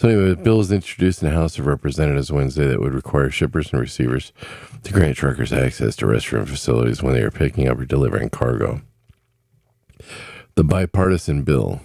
So 0.00 0.08
anyway, 0.08 0.30
a 0.30 0.36
bill 0.36 0.56
was 0.56 0.72
introduced 0.72 1.22
in 1.22 1.28
the 1.28 1.34
House 1.34 1.58
of 1.58 1.66
Representatives 1.66 2.32
Wednesday 2.32 2.66
that 2.66 2.80
would 2.80 2.94
require 2.94 3.28
shippers 3.28 3.70
and 3.70 3.82
receivers 3.82 4.32
to 4.82 4.94
grant 4.94 5.18
truckers 5.18 5.52
access 5.52 5.94
to 5.96 6.06
restroom 6.06 6.48
facilities 6.48 7.02
when 7.02 7.12
they 7.12 7.20
are 7.20 7.30
picking 7.30 7.68
up 7.68 7.78
or 7.78 7.84
delivering 7.84 8.30
cargo. 8.30 8.80
The 10.54 10.64
bipartisan 10.64 11.42
bill, 11.42 11.82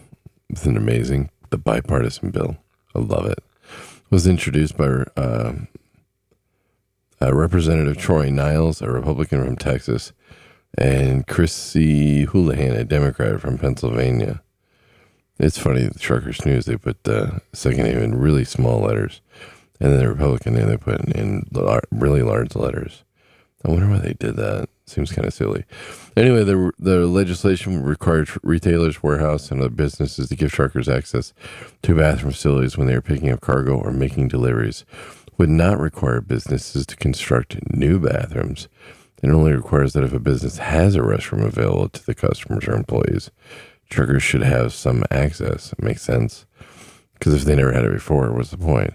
isn't 0.50 0.78
amazing? 0.78 1.30
The 1.50 1.58
bipartisan 1.58 2.32
bill, 2.32 2.56
I 2.96 3.00
love 3.00 3.26
it, 3.26 3.44
was 4.10 4.28
introduced 4.28 4.78
by 4.78 5.04
uh, 5.18 5.54
uh, 7.22 7.34
Representative 7.34 7.98
Troy 7.98 8.30
Nehls, 8.30 8.82
a 8.82 8.90
Republican 8.90 9.44
from 9.44 9.58
Texas, 9.58 10.14
and 10.78 11.28
Chrissy 11.28 12.24
Houlihan, 12.24 12.78
a 12.78 12.86
Democrat 12.86 13.42
from 13.42 13.58
Pennsylvania. 13.58 14.42
It's 15.38 15.58
funny, 15.58 15.90
Truckers 16.00 16.46
News, 16.46 16.66
they 16.66 16.78
put 16.78 17.04
the 17.04 17.42
second 17.54 17.84
name 17.84 17.98
in 17.98 18.16
really 18.16 18.46
small 18.46 18.80
letters, 18.80 19.22
and 19.80 19.92
then 19.92 20.00
the 20.00 20.08
Republican 20.08 20.54
name 20.54 20.68
they 20.68 20.78
put 20.78 21.02
in 21.10 21.46
really 21.92 22.22
large 22.22 22.56
letters. 22.56 23.04
I 23.66 23.70
wonder 23.70 23.90
why 23.90 24.00
they 24.00 24.14
did 24.14 24.36
that. 24.38 24.70
Seems 24.86 25.12
kind 25.12 25.28
of 25.28 25.34
silly. 25.34 25.66
Anyway, 26.16 26.44
the 26.44 26.72
the 26.78 27.08
legislation 27.08 27.82
required 27.82 28.30
retailers, 28.44 29.02
warehouse, 29.02 29.50
and 29.50 29.60
other 29.60 29.70
businesses 29.70 30.30
to 30.30 30.36
give 30.36 30.52
truckers 30.52 30.88
access 30.88 31.34
to 31.82 31.96
bathroom 31.96 32.32
facilities 32.32 32.78
when 32.78 32.86
they 32.86 32.94
are 32.94 33.02
picking 33.02 33.32
up 33.32 33.42
cargo 33.42 33.76
or 33.76 33.92
making 33.92 34.28
deliveries. 34.28 34.86
Would 35.40 35.50
not 35.50 35.80
require 35.80 36.22
businesses 36.22 36.86
to 36.86 36.96
construct 36.96 37.58
new 37.76 38.00
bathrooms. 38.00 38.68
It 39.24 39.32
only 39.32 39.54
requires 39.54 39.94
that 39.94 40.04
if 40.04 40.14
a 40.14 40.20
business 40.20 40.60
has 40.60 40.96
a 40.96 41.00
restroom 41.00 41.44
available 41.44 41.90
to 41.90 42.06
the 42.06 42.14
customers 42.14 42.68
or 42.68 42.76
employees, 42.76 43.32
truckers 43.90 44.24
should 44.24 44.44
have 44.44 44.74
some 44.74 45.04
access. 45.12 45.74
It 45.74 45.84
makes 45.84 46.02
sense. 46.02 46.46
Because 47.14 47.34
if 47.34 47.44
they 47.44 47.56
never 47.56 47.72
had 47.72 47.86
it 47.86 47.94
before, 47.94 48.32
what's 48.32 48.52
the 48.52 48.58
point? 48.58 48.94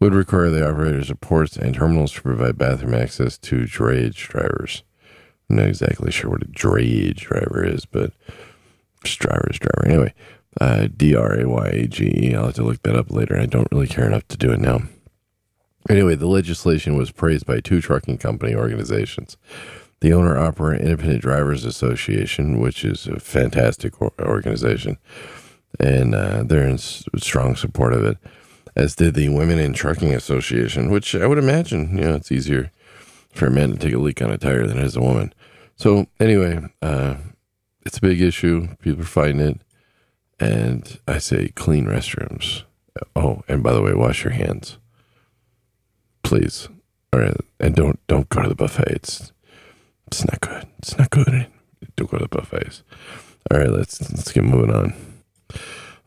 Would 0.00 0.14
require 0.14 0.50
the 0.50 0.68
operators 0.68 1.10
of 1.10 1.20
ports 1.20 1.56
and 1.56 1.74
terminals 1.74 2.12
to 2.12 2.22
provide 2.22 2.58
bathroom 2.58 2.94
access 2.94 3.38
to 3.38 3.60
drayage 3.60 4.28
drivers. 4.28 4.82
I'm 5.48 5.56
not 5.56 5.66
exactly 5.66 6.10
sure 6.10 6.30
what 6.30 6.42
a 6.42 6.46
drayage 6.46 7.16
driver 7.16 7.64
is, 7.64 7.86
but 7.86 8.12
just 9.02 9.18
driver's 9.18 9.58
driver. 9.58 9.86
Anyway, 9.86 10.14
uh, 10.60 10.88
D 10.94 11.14
R 11.14 11.40
A 11.40 11.48
Y 11.48 11.66
A 11.66 11.86
G 11.86 12.04
E. 12.06 12.34
I'll 12.34 12.46
have 12.46 12.54
to 12.54 12.62
look 12.62 12.82
that 12.82 12.96
up 12.96 13.10
later. 13.10 13.38
I 13.38 13.46
don't 13.46 13.68
really 13.72 13.86
care 13.86 14.06
enough 14.06 14.26
to 14.28 14.36
do 14.36 14.52
it 14.52 14.60
now. 14.60 14.82
Anyway, 15.88 16.14
the 16.14 16.26
legislation 16.26 16.96
was 16.96 17.10
praised 17.10 17.46
by 17.46 17.60
two 17.60 17.80
trucking 17.80 18.18
company 18.18 18.54
organizations 18.54 19.36
the 20.04 20.12
Owner 20.12 20.38
Operator 20.38 20.84
Independent 20.84 21.22
Drivers 21.22 21.64
Association, 21.64 22.60
which 22.60 22.84
is 22.84 23.06
a 23.06 23.18
fantastic 23.18 24.02
organization, 24.02 24.98
and 25.80 26.14
uh, 26.14 26.42
they're 26.42 26.68
in 26.68 26.76
strong 26.76 27.56
support 27.56 27.94
of 27.94 28.04
it, 28.04 28.18
as 28.76 28.96
did 28.96 29.14
the 29.14 29.30
Women 29.30 29.58
in 29.58 29.72
Trucking 29.72 30.12
Association, 30.12 30.90
which 30.90 31.14
I 31.14 31.26
would 31.26 31.38
imagine, 31.38 31.96
you 31.96 32.04
know, 32.04 32.16
it's 32.16 32.30
easier 32.30 32.70
for 33.30 33.46
a 33.46 33.50
man 33.50 33.72
to 33.72 33.78
take 33.78 33.94
a 33.94 33.98
leak 33.98 34.20
on 34.20 34.30
a 34.30 34.36
tire 34.36 34.66
than 34.66 34.76
it 34.76 34.84
is 34.84 34.94
a 34.94 35.00
woman. 35.00 35.32
So 35.76 36.06
anyway, 36.20 36.60
uh, 36.82 37.14
it's 37.86 37.96
a 37.96 38.02
big 38.02 38.20
issue. 38.20 38.76
People 38.80 39.04
are 39.04 39.06
fighting 39.06 39.40
it, 39.40 39.62
and 40.38 41.00
I 41.08 41.16
say 41.16 41.48
clean 41.48 41.86
restrooms. 41.86 42.64
Oh, 43.16 43.42
and 43.48 43.62
by 43.62 43.72
the 43.72 43.80
way, 43.80 43.94
wash 43.94 44.22
your 44.22 44.34
hands, 44.34 44.76
please. 46.22 46.68
All 47.10 47.20
right, 47.20 47.36
and 47.58 47.74
don't 47.74 48.06
don't 48.06 48.28
go 48.28 48.42
to 48.42 48.50
the 48.50 48.54
buffet. 48.54 48.88
It's 48.88 49.32
it's 50.14 50.30
not 50.30 50.40
good. 50.40 50.66
It's 50.78 50.96
not 50.96 51.10
good. 51.10 51.46
Don't 51.96 52.10
go 52.10 52.18
to 52.18 52.24
the 52.24 52.28
buffets. 52.28 52.82
All 53.50 53.58
right, 53.58 53.70
let's 53.70 54.00
let's 54.12 54.30
get 54.30 54.44
moving 54.44 54.74
on. 54.74 54.94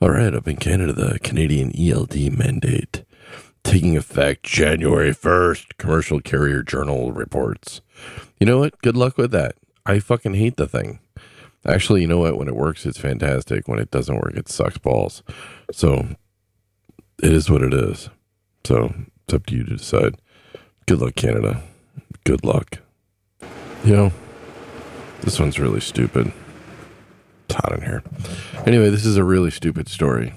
All 0.02 0.12
right, 0.12 0.34
up 0.34 0.48
in 0.48 0.56
Canada, 0.56 0.94
the 0.94 1.20
Canadian 1.20 1.74
ELD 1.78 2.32
mandate 2.32 3.04
taking 3.64 3.98
effect 3.98 4.44
January 4.44 5.12
1st, 5.12 5.78
Commercial 5.78 6.22
Carrier 6.22 6.64
Journal 6.64 7.12
reports. 7.12 7.82
You 8.40 8.46
know 8.46 8.60
what? 8.60 8.82
Good 8.82 8.96
luck 8.96 9.18
with 9.18 9.32
that. 9.32 9.56
I 9.86 10.00
fucking 10.00 10.36
hate 10.36 10.56
the 10.56 10.68
thing. 10.68 11.00
Actually, 11.66 12.02
you 12.02 12.08
know 12.08 12.20
what? 12.20 12.38
When 12.38 12.48
it 12.48 12.56
works, 12.56 12.86
it's 12.86 12.98
fantastic. 12.98 13.68
When 13.68 13.80
it 13.80 13.92
doesn't 13.92 14.16
work, 14.16 14.38
it 14.38 14.48
sucks 14.48 14.78
balls. 14.78 15.22
So 15.74 16.08
it 17.22 17.34
is 17.34 17.50
what 17.50 17.62
it 17.62 17.74
is. 17.74 18.10
So 18.64 18.94
it's 19.26 19.34
up 19.34 19.46
to 19.48 19.56
you 19.56 19.66
to 19.66 19.76
decide. 19.76 20.16
Good 20.86 21.02
luck, 21.02 21.16
Canada. 21.16 21.62
Good 22.24 22.46
luck. 22.46 22.80
Know, 23.88 24.12
this 25.22 25.40
one's 25.40 25.60
really 25.60 25.80
stupid. 25.80 26.34
It's 27.46 27.56
hot 27.56 27.72
in 27.72 27.82
here. 27.82 28.04
Anyway, 28.66 28.90
this 28.90 29.06
is 29.06 29.16
a 29.16 29.24
really 29.24 29.50
stupid 29.50 29.88
story. 29.88 30.34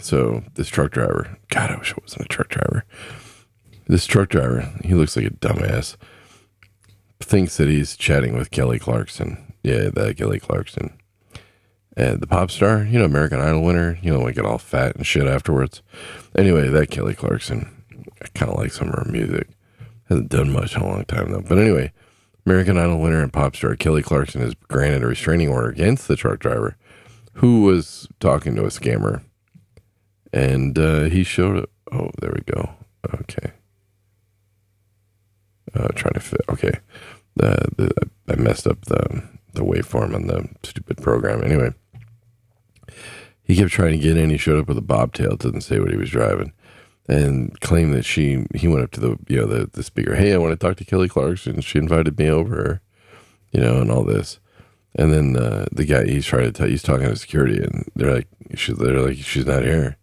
So 0.00 0.42
this 0.54 0.68
truck 0.68 0.90
driver, 0.90 1.38
God, 1.48 1.70
I 1.70 1.78
wish 1.78 1.92
it 1.92 2.02
wasn't 2.02 2.24
a 2.24 2.28
truck 2.28 2.48
driver. 2.48 2.84
This 3.86 4.06
truck 4.06 4.28
driver, 4.28 4.72
he 4.84 4.94
looks 4.94 5.16
like 5.16 5.26
a 5.26 5.30
dumbass. 5.30 5.96
Thinks 7.20 7.56
that 7.58 7.68
he's 7.68 7.96
chatting 7.96 8.36
with 8.36 8.50
Kelly 8.50 8.80
Clarkson. 8.80 9.54
Yeah, 9.62 9.90
that 9.94 10.16
Kelly 10.16 10.40
Clarkson. 10.40 10.98
And 11.96 12.20
the 12.20 12.26
pop 12.26 12.50
star, 12.50 12.82
you 12.82 12.98
know, 12.98 13.04
American 13.04 13.40
Idol 13.40 13.62
winner, 13.62 13.98
you 14.02 14.12
know, 14.12 14.20
like 14.20 14.34
get 14.34 14.44
all 14.44 14.58
fat 14.58 14.96
and 14.96 15.06
shit 15.06 15.26
afterwards. 15.26 15.80
Anyway, 16.36 16.68
that 16.68 16.90
Kelly 16.90 17.14
Clarkson, 17.14 17.84
I 18.20 18.26
kind 18.34 18.50
of 18.50 18.58
like 18.58 18.72
some 18.72 18.88
of 18.88 18.94
her 18.94 19.10
music. 19.10 19.48
Hasn't 20.08 20.28
done 20.28 20.52
much 20.52 20.76
in 20.76 20.82
a 20.82 20.86
long 20.86 21.04
time 21.04 21.30
though. 21.30 21.40
But 21.40 21.58
anyway, 21.58 21.92
American 22.46 22.78
Idol 22.78 22.98
winner 22.98 23.22
and 23.22 23.32
pop 23.32 23.56
star 23.56 23.74
Kelly 23.74 24.02
Clarkson 24.02 24.40
has 24.40 24.54
granted 24.54 25.02
a 25.02 25.06
restraining 25.06 25.48
order 25.48 25.68
against 25.68 26.06
the 26.06 26.16
truck 26.16 26.38
driver 26.38 26.76
who 27.34 27.62
was 27.62 28.08
talking 28.20 28.54
to 28.54 28.64
a 28.64 28.68
scammer 28.68 29.22
and 30.32 30.78
uh, 30.78 31.04
he 31.04 31.24
showed 31.24 31.56
up. 31.64 31.70
Oh, 31.92 32.10
there 32.20 32.32
we 32.34 32.42
go. 32.52 32.70
Okay. 33.20 33.52
Uh, 35.74 35.88
trying 35.88 36.14
to 36.14 36.20
fit. 36.20 36.40
Okay. 36.48 36.80
The, 37.36 37.68
the, 37.76 38.10
I 38.28 38.36
messed 38.36 38.66
up 38.66 38.82
the, 38.86 39.22
the 39.52 39.62
waveform 39.62 40.14
on 40.14 40.26
the 40.26 40.48
stupid 40.62 40.98
program. 40.98 41.42
Anyway, 41.42 41.74
he 43.42 43.56
kept 43.56 43.72
trying 43.72 43.92
to 43.92 43.98
get 43.98 44.16
in. 44.16 44.30
He 44.30 44.36
showed 44.36 44.58
up 44.58 44.68
with 44.68 44.78
a 44.78 44.82
bobtail. 44.82 45.36
Didn't 45.36 45.60
say 45.62 45.78
what 45.78 45.90
he 45.90 45.96
was 45.96 46.10
driving. 46.10 46.52
And 47.08 47.58
claimed 47.60 47.94
that 47.94 48.04
she 48.04 48.46
he 48.54 48.68
went 48.68 48.82
up 48.82 48.90
to 48.92 49.00
the 49.00 49.18
you 49.28 49.40
know 49.40 49.46
the, 49.46 49.66
the 49.66 49.82
speaker 49.82 50.14
hey 50.16 50.34
i 50.34 50.36
want 50.36 50.52
to 50.52 50.56
talk 50.56 50.76
to 50.76 50.84
kelly 50.84 51.08
clarkson. 51.08 51.60
She 51.60 51.78
invited 51.78 52.18
me 52.18 52.28
over 52.28 52.80
you 53.52 53.60
know 53.60 53.80
and 53.80 53.90
all 53.90 54.04
this. 54.04 54.38
And 54.98 55.12
then 55.12 55.36
uh, 55.36 55.66
the 55.72 55.84
guy 55.84 56.06
he's 56.06 56.26
trying 56.26 56.44
to 56.44 56.52
tell 56.52 56.66
he's 56.66 56.82
talking 56.82 57.06
to 57.06 57.16
security 57.16 57.62
and 57.62 57.90
they're 57.94 58.14
like 58.14 58.28
she, 58.54 58.72
they're 58.72 59.00
like 59.00 59.18
she's 59.18 59.46
not 59.46 59.62
here. 59.62 59.96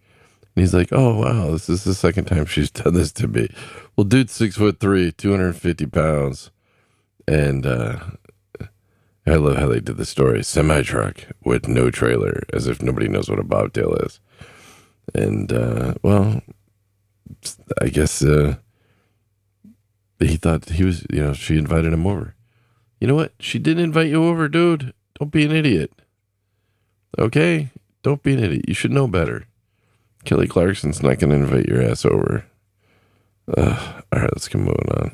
And 0.55 0.61
he's 0.63 0.73
like 0.73 0.89
oh 0.91 1.19
wow 1.19 1.51
this 1.51 1.69
is 1.69 1.83
the 1.83 1.95
second 1.95 2.25
time 2.25 2.45
she's 2.45 2.71
done 2.71 2.93
this 2.93 3.11
to 3.13 3.27
me. 3.27 3.49
Well 3.95 4.05
dude 4.05 4.29
six 4.29 4.55
foot 4.55 4.79
three 4.79 5.11
250 5.11 5.85
pounds. 5.87 6.51
And 7.27 7.65
uh 7.65 7.99
I 9.25 9.35
love 9.35 9.55
how 9.55 9.67
they 9.67 9.79
did 9.79 9.97
the 9.97 10.05
story. 10.05 10.43
Semi 10.43 10.81
truck 10.81 11.25
with 11.45 11.67
no 11.67 11.89
trailer, 11.89 12.43
as 12.51 12.67
if 12.67 12.81
nobody 12.81 13.07
knows 13.07 13.29
what 13.29 13.39
a 13.39 13.43
bobtail 13.43 13.93
is. 13.95 14.19
And 15.15 15.51
uh, 15.53 15.93
well, 16.03 16.41
I 17.81 17.89
guess 17.89 18.23
uh, 18.23 18.55
he 20.19 20.37
thought 20.37 20.69
he 20.69 20.83
was, 20.83 21.05
you 21.11 21.21
know, 21.21 21.33
she 21.33 21.57
invited 21.57 21.93
him 21.93 22.07
over. 22.07 22.35
You 22.99 23.07
know 23.07 23.15
what? 23.15 23.33
She 23.39 23.59
didn't 23.59 23.83
invite 23.83 24.09
you 24.09 24.23
over, 24.23 24.47
dude. 24.47 24.93
Don't 25.19 25.31
be 25.31 25.45
an 25.45 25.51
idiot. 25.51 25.91
Okay? 27.19 27.69
Don't 28.01 28.23
be 28.23 28.33
an 28.33 28.43
idiot. 28.43 28.65
You 28.67 28.73
should 28.73 28.91
know 28.91 29.07
better. 29.07 29.45
Kelly 30.25 30.47
Clarkson's 30.47 31.03
not 31.03 31.19
going 31.19 31.31
to 31.31 31.35
invite 31.35 31.67
your 31.67 31.81
ass 31.81 32.05
over. 32.05 32.45
All 33.57 33.65
right, 34.13 34.29
let's 34.31 34.47
get 34.47 34.59
moving 34.59 34.89
on. 34.95 35.11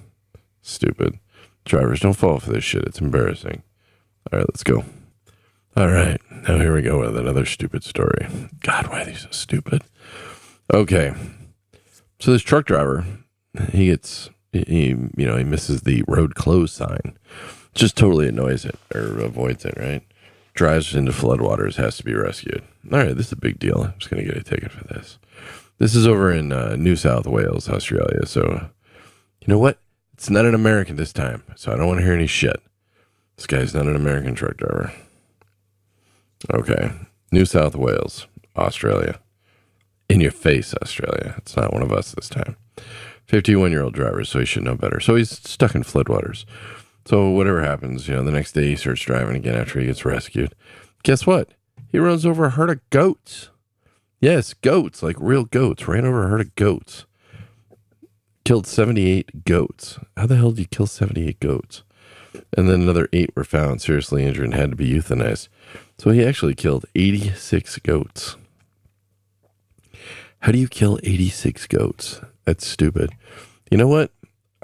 Stupid. 0.62 1.18
Drivers, 1.66 2.02
don't 2.02 2.14
fall 2.14 2.40
for 2.40 2.52
this 2.52 2.64
shit. 2.64 2.84
It's 2.84 3.02
embarrassing. 3.02 3.64
All 4.32 4.38
right, 4.40 4.48
let's 4.50 4.64
go. 4.64 4.86
All 5.76 5.88
right, 5.88 6.20
now 6.48 6.58
here 6.60 6.76
we 6.76 6.82
go 6.82 7.00
with 7.00 7.18
another 7.18 7.46
stupid 7.46 7.84
story. 7.84 8.28
God, 8.62 8.88
why 8.88 9.02
are 9.02 9.06
these 9.06 9.22
so 9.22 9.30
stupid? 9.32 9.84
Okay, 10.74 11.14
so 12.20 12.32
this 12.32 12.42
truck 12.42 12.66
driver, 12.66 13.06
he 13.72 13.88
gets 13.88 14.30
he 14.52 14.90
you 14.90 15.26
know 15.26 15.38
he 15.38 15.44
misses 15.44 15.82
the 15.82 16.04
road 16.08 16.36
closed 16.36 16.74
sign, 16.74 17.18
just 17.74 17.96
totally 17.96 18.28
annoys 18.28 18.66
it 18.66 18.76
or 18.94 19.20
avoids 19.20 19.66
it. 19.66 19.78
Right, 19.78 20.04
drives 20.54 20.96
into 20.96 21.12
floodwaters, 21.12 21.76
has 21.76 21.98
to 21.98 22.04
be 22.04 22.14
rescued. 22.14 22.64
All 22.92 23.00
right, 23.00 23.16
this 23.16 23.28
is 23.28 23.34
a 23.34 23.38
big 23.38 23.60
deal. 23.60 23.84
I'm 23.84 23.94
just 24.00 24.10
gonna 24.10 24.24
get 24.24 24.38
a 24.38 24.44
ticket 24.44 24.72
for 24.72 24.84
this. 24.86 25.18
This 25.78 25.96
is 25.96 26.06
over 26.06 26.32
in 26.32 26.52
uh, 26.52 26.76
New 26.76 26.98
South 26.98 27.26
Wales, 27.26 27.70
Australia. 27.70 28.26
So, 28.26 28.70
you 29.40 29.48
know 29.48 29.60
what? 29.60 29.80
It's 30.14 30.30
not 30.30 30.46
an 30.46 30.54
American 30.54 30.98
this 30.98 31.14
time, 31.14 31.44
so 31.56 31.72
I 31.72 31.78
don't 31.78 31.88
want 31.88 32.00
to 32.00 32.06
hear 32.06 32.14
any 32.14 32.28
shit. 32.28 32.62
This 33.38 33.48
guy's 33.48 33.74
not 33.74 33.88
an 33.88 33.96
American 33.96 34.36
truck 34.36 34.58
driver. 34.58 34.92
Okay. 36.54 36.92
New 37.32 37.46
South 37.46 37.76
Wales, 37.76 38.28
Australia. 38.58 39.20
In 40.10 40.22
your 40.22 40.32
face, 40.32 40.74
Australia. 40.82 41.36
It's 41.38 41.56
not 41.56 41.72
one 41.72 41.84
of 41.84 41.92
us 41.92 42.12
this 42.14 42.30
time. 42.30 42.56
51 43.26 43.72
year 43.72 43.84
old 43.84 43.94
driver, 43.94 44.24
so 44.26 44.40
he 44.40 44.46
should 44.46 44.64
know 44.64 44.76
better. 44.76 45.00
So 45.00 45.16
he's 45.16 45.30
stuck 45.30 45.76
in 45.76 45.84
floodwaters. 45.84 46.46
So 47.06 47.30
whatever 47.30 47.64
happens, 47.64 48.08
you 48.08 48.16
know, 48.16 48.24
the 48.24 48.32
next 48.32 48.54
day 48.54 48.68
he 48.68 48.76
starts 48.76 49.02
driving 49.02 49.36
again 49.36 49.56
after 49.56 49.80
he 49.80 49.86
gets 49.86 50.06
rescued. 50.06 50.56
Guess 51.04 51.26
what? 51.26 51.50
He 51.92 52.00
runs 52.00 52.26
over 52.26 52.46
a 52.46 52.50
herd 52.50 52.70
of 52.70 52.90
goats. 52.90 53.50
Yes, 54.20 54.54
goats, 54.54 55.02
like 55.02 55.16
real 55.20 55.46
goats. 55.46 55.88
Ran 55.88 56.06
over 56.06 56.26
a 56.26 56.30
herd 56.30 56.42
of 56.42 56.56
goats. 56.56 57.06
Killed 58.44 58.68
78 58.68 59.46
goats. 59.46 60.00
How 60.18 60.26
the 60.26 60.36
hell 60.36 60.52
did 60.52 60.60
you 60.60 60.68
kill 60.68 60.88
78 60.88 61.40
goats? 61.40 61.84
and 62.56 62.70
then 62.70 62.82
another 62.82 63.08
eight 63.14 63.36
were 63.36 63.44
found 63.44 63.82
seriously 63.82 64.26
injured 64.26 64.46
and 64.46 64.54
had 64.54 64.72
to 64.72 64.76
be 64.76 64.92
euthanized. 64.92 65.48
So 65.98 66.12
he 66.12 66.24
actually 66.24 66.56
killed 66.56 66.86
86 66.96 67.78
goats. 67.80 68.38
How 70.42 70.52
do 70.52 70.58
you 70.58 70.68
kill 70.68 71.00
86 71.04 71.68
goats? 71.68 72.22
That's 72.46 72.66
stupid. 72.66 73.12
You 73.70 73.78
know 73.78 73.88
what? 73.88 74.12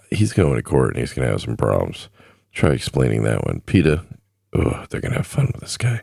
He's 0.09 0.33
going 0.33 0.55
to 0.55 0.63
court 0.63 0.91
and 0.91 0.99
he's 0.99 1.13
going 1.13 1.25
to 1.25 1.31
have 1.31 1.41
some 1.41 1.57
problems. 1.57 2.09
Try 2.53 2.71
explaining 2.71 3.23
that 3.23 3.45
one. 3.45 3.61
PETA, 3.65 4.05
oh, 4.53 4.85
they're 4.89 5.01
going 5.01 5.11
to 5.11 5.17
have 5.17 5.27
fun 5.27 5.47
with 5.47 5.61
this 5.61 5.77
guy. 5.77 6.01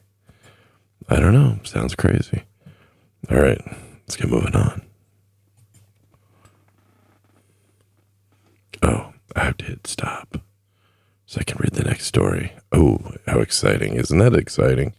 I 1.08 1.18
don't 1.18 1.32
know. 1.32 1.58
Sounds 1.64 1.94
crazy. 1.94 2.42
All 3.30 3.38
right, 3.40 3.60
let's 4.02 4.16
get 4.16 4.28
moving 4.28 4.54
on. 4.54 4.82
Oh, 8.82 9.12
I 9.34 9.44
have 9.44 9.56
to 9.58 9.64
hit 9.64 9.86
stop 9.86 10.38
so 11.24 11.40
I 11.40 11.44
can 11.44 11.58
read 11.58 11.72
the 11.72 11.84
next 11.84 12.06
story. 12.06 12.52
Oh, 12.72 12.98
how 13.26 13.40
exciting. 13.40 13.94
Isn't 13.94 14.18
that 14.18 14.34
exciting? 14.34 14.94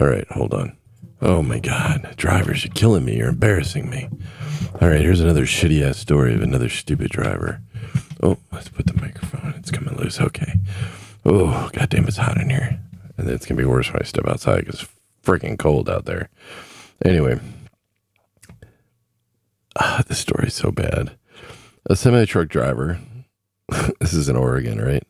All 0.00 0.06
right, 0.06 0.28
hold 0.30 0.54
on. 0.54 0.76
Oh 1.22 1.40
my 1.40 1.60
God. 1.60 2.14
Drivers, 2.16 2.64
you're 2.64 2.74
killing 2.74 3.04
me. 3.04 3.16
You're 3.16 3.28
embarrassing 3.28 3.88
me. 3.88 4.08
All 4.80 4.88
right, 4.88 5.00
here's 5.00 5.20
another 5.20 5.44
shitty 5.44 5.80
ass 5.80 5.96
story 5.96 6.34
of 6.34 6.42
another 6.42 6.68
stupid 6.68 7.10
driver. 7.10 7.60
Oh, 8.20 8.38
let's 8.50 8.68
put 8.68 8.86
the 8.86 9.00
microphone. 9.00 9.54
It's 9.56 9.70
coming 9.70 9.96
loose. 9.96 10.20
Okay. 10.20 10.54
Oh, 11.24 11.70
goddamn, 11.72 12.08
it's 12.08 12.16
hot 12.16 12.40
in 12.40 12.50
here. 12.50 12.80
And 13.16 13.30
it's 13.30 13.46
going 13.46 13.56
to 13.56 13.62
be 13.62 13.68
worse 13.68 13.92
when 13.92 14.02
I 14.02 14.04
step 14.04 14.26
outside 14.26 14.64
because 14.64 14.82
it's 14.82 14.92
freaking 15.24 15.56
cold 15.56 15.88
out 15.88 16.06
there. 16.06 16.28
Anyway, 17.04 17.38
ah, 19.78 20.02
this 20.08 20.18
story's 20.18 20.54
so 20.54 20.72
bad. 20.72 21.16
A 21.86 21.94
semi 21.94 22.24
truck 22.24 22.48
driver, 22.48 22.98
this 24.00 24.12
is 24.12 24.28
in 24.28 24.34
Oregon, 24.34 24.80
right? 24.80 25.06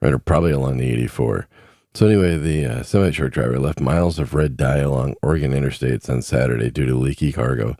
right, 0.00 0.14
or 0.14 0.18
probably 0.18 0.52
along 0.52 0.78
the 0.78 0.90
84. 0.90 1.46
So 1.92 2.06
anyway, 2.06 2.36
the 2.36 2.66
uh, 2.66 2.82
semi 2.82 3.10
truck 3.10 3.32
driver 3.32 3.58
left 3.58 3.80
miles 3.80 4.18
of 4.18 4.32
red 4.32 4.56
dye 4.56 4.78
along 4.78 5.16
Oregon 5.22 5.52
interstates 5.52 6.08
on 6.08 6.22
Saturday 6.22 6.70
due 6.70 6.86
to 6.86 6.94
leaky 6.94 7.32
cargo. 7.32 7.76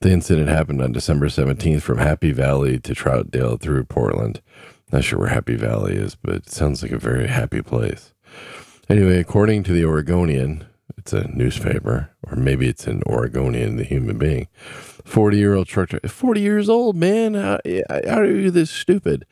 The 0.00 0.10
incident 0.10 0.48
happened 0.48 0.82
on 0.82 0.90
December 0.90 1.28
17th 1.28 1.82
from 1.82 1.98
Happy 1.98 2.32
Valley 2.32 2.80
to 2.80 2.92
Troutdale 2.92 3.60
through 3.60 3.84
Portland. 3.84 4.42
Not 4.90 5.04
sure 5.04 5.20
where 5.20 5.28
Happy 5.28 5.54
Valley 5.54 5.94
is, 5.94 6.16
but 6.16 6.34
it 6.34 6.50
sounds 6.50 6.82
like 6.82 6.90
a 6.90 6.98
very 6.98 7.28
happy 7.28 7.62
place. 7.62 8.12
Anyway, 8.88 9.18
according 9.18 9.62
to 9.62 9.72
the 9.72 9.84
Oregonian, 9.84 10.66
it's 10.98 11.12
a 11.12 11.28
newspaper, 11.28 12.10
or 12.28 12.36
maybe 12.36 12.68
it's 12.68 12.88
an 12.88 13.02
Oregonian, 13.06 13.76
the 13.76 13.84
human 13.84 14.18
being. 14.18 14.48
40 15.04 15.36
year 15.36 15.54
old 15.54 15.68
truck 15.68 15.90
driver, 15.90 16.08
40 16.08 16.40
years 16.40 16.68
old, 16.68 16.96
man. 16.96 17.34
How, 17.34 17.58
how 17.88 18.18
are 18.18 18.26
you 18.26 18.50
this 18.50 18.72
stupid? 18.72 19.24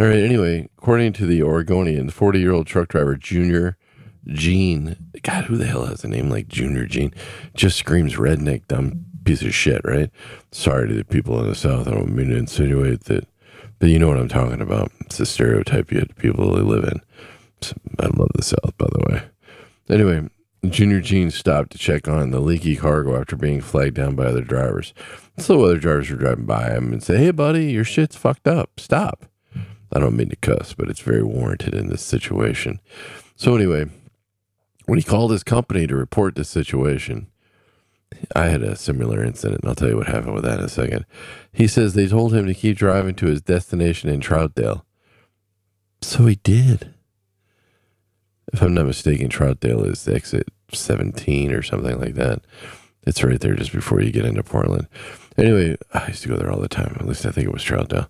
All 0.00 0.06
right. 0.06 0.18
Anyway, 0.18 0.68
according 0.78 1.12
to 1.14 1.26
the 1.26 1.42
Oregonian, 1.42 2.10
40 2.10 2.40
year 2.40 2.52
old 2.52 2.66
truck 2.66 2.88
driver 2.88 3.16
Junior 3.16 3.76
Gene, 4.26 4.96
God, 5.22 5.44
who 5.44 5.56
the 5.56 5.66
hell 5.66 5.86
has 5.86 6.02
a 6.02 6.08
name 6.08 6.30
like 6.30 6.48
Junior 6.48 6.86
Gene? 6.86 7.14
Just 7.54 7.76
screams 7.78 8.16
redneck, 8.16 8.66
dumb 8.66 9.04
piece 9.24 9.42
of 9.42 9.54
shit, 9.54 9.82
right? 9.84 10.10
Sorry 10.50 10.88
to 10.88 10.94
the 10.94 11.04
people 11.04 11.40
in 11.40 11.48
the 11.48 11.54
South. 11.54 11.86
I 11.86 11.92
don't 11.92 12.14
mean 12.14 12.30
to 12.30 12.36
insinuate 12.36 13.04
that, 13.04 13.28
but 13.78 13.88
you 13.88 13.98
know 13.98 14.08
what 14.08 14.18
I'm 14.18 14.28
talking 14.28 14.60
about. 14.60 14.90
It's 15.02 15.18
the 15.18 15.26
stereotype 15.26 15.92
you 15.92 16.04
people 16.16 16.52
they 16.52 16.62
live 16.62 16.84
in. 16.84 17.00
I 18.00 18.06
love 18.06 18.30
the 18.34 18.42
South, 18.42 18.76
by 18.76 18.86
the 18.90 19.06
way. 19.08 19.22
Anyway, 19.88 20.28
Junior 20.68 21.00
Gene 21.00 21.30
stopped 21.30 21.70
to 21.72 21.78
check 21.78 22.08
on 22.08 22.30
the 22.30 22.40
leaky 22.40 22.76
cargo 22.76 23.18
after 23.20 23.36
being 23.36 23.60
flagged 23.60 23.94
down 23.94 24.14
by 24.16 24.26
other 24.26 24.42
drivers. 24.42 24.92
So 25.38 25.64
other 25.64 25.78
drivers 25.78 26.10
were 26.10 26.16
driving 26.16 26.46
by 26.46 26.70
him 26.70 26.92
and 26.92 27.02
say, 27.02 27.18
"Hey, 27.18 27.30
buddy, 27.30 27.72
your 27.72 27.84
shit's 27.84 28.16
fucked 28.16 28.48
up. 28.48 28.78
Stop." 28.78 29.26
I 29.94 30.00
don't 30.00 30.16
mean 30.16 30.28
to 30.30 30.36
cuss, 30.36 30.74
but 30.74 30.88
it's 30.88 31.00
very 31.00 31.22
warranted 31.22 31.74
in 31.74 31.88
this 31.88 32.02
situation. 32.02 32.80
So, 33.36 33.54
anyway, 33.54 33.86
when 34.86 34.98
he 34.98 35.04
called 35.04 35.30
his 35.30 35.44
company 35.44 35.86
to 35.86 35.94
report 35.94 36.34
the 36.34 36.44
situation, 36.44 37.28
I 38.34 38.48
had 38.48 38.62
a 38.62 38.76
similar 38.76 39.22
incident, 39.22 39.60
and 39.62 39.68
I'll 39.68 39.76
tell 39.76 39.88
you 39.88 39.96
what 39.96 40.08
happened 40.08 40.34
with 40.34 40.44
that 40.44 40.58
in 40.58 40.64
a 40.64 40.68
second. 40.68 41.04
He 41.52 41.66
says 41.66 41.94
they 41.94 42.08
told 42.08 42.34
him 42.34 42.46
to 42.46 42.54
keep 42.54 42.76
driving 42.76 43.14
to 43.16 43.26
his 43.26 43.40
destination 43.40 44.10
in 44.10 44.20
Troutdale. 44.20 44.82
So 46.00 46.26
he 46.26 46.36
did. 46.36 46.92
If 48.52 48.62
I'm 48.62 48.74
not 48.74 48.86
mistaken, 48.86 49.28
Troutdale 49.28 49.86
is 49.90 50.06
exit 50.06 50.48
17 50.72 51.52
or 51.52 51.62
something 51.62 51.98
like 51.98 52.14
that. 52.14 52.42
It's 53.06 53.22
right 53.22 53.40
there 53.40 53.54
just 53.54 53.72
before 53.72 54.00
you 54.00 54.10
get 54.10 54.24
into 54.24 54.42
Portland. 54.42 54.88
Anyway, 55.36 55.76
I 55.92 56.08
used 56.08 56.22
to 56.22 56.28
go 56.28 56.36
there 56.36 56.50
all 56.50 56.60
the 56.60 56.68
time. 56.68 56.96
At 56.98 57.06
least 57.06 57.26
I 57.26 57.30
think 57.30 57.46
it 57.46 57.52
was 57.52 57.64
Troutdale 57.64 58.08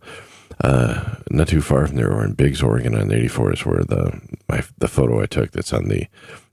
uh, 0.62 1.16
not 1.30 1.48
too 1.48 1.60
far 1.60 1.86
from 1.86 1.96
there, 1.96 2.12
or 2.12 2.24
in 2.24 2.34
Biggs, 2.34 2.62
Oregon, 2.62 2.94
on 2.94 3.12
84 3.12 3.54
is 3.54 3.66
where 3.66 3.82
the 3.82 4.20
my 4.48 4.62
the 4.78 4.88
photo 4.88 5.20
I 5.22 5.26
took 5.26 5.52
that's 5.52 5.72
on 5.72 5.88
the 5.88 6.06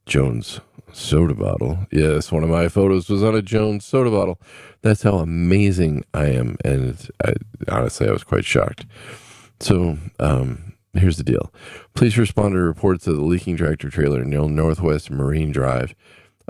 Jones 0.05 0.59
soda 0.93 1.33
bottle. 1.33 1.79
Yes, 1.91 2.31
one 2.31 2.43
of 2.43 2.49
my 2.49 2.67
photos 2.67 3.09
was 3.09 3.23
on 3.23 3.35
a 3.35 3.41
Jones 3.41 3.85
soda 3.85 4.09
bottle. 4.09 4.39
That's 4.81 5.03
how 5.03 5.17
amazing 5.17 6.03
I 6.13 6.25
am, 6.27 6.57
and 6.65 7.09
I, 7.23 7.33
honestly, 7.69 8.07
I 8.07 8.11
was 8.11 8.23
quite 8.23 8.45
shocked. 8.45 8.85
So, 9.59 9.97
um, 10.19 10.73
here's 10.93 11.17
the 11.17 11.23
deal: 11.23 11.53
Police 11.93 12.17
responded 12.17 12.57
to 12.57 12.63
reports 12.63 13.07
of 13.07 13.15
the 13.15 13.23
leaking 13.23 13.57
tractor 13.57 13.89
trailer 13.89 14.23
near 14.23 14.47
Northwest 14.47 15.11
Marine 15.11 15.51
Drive. 15.51 15.93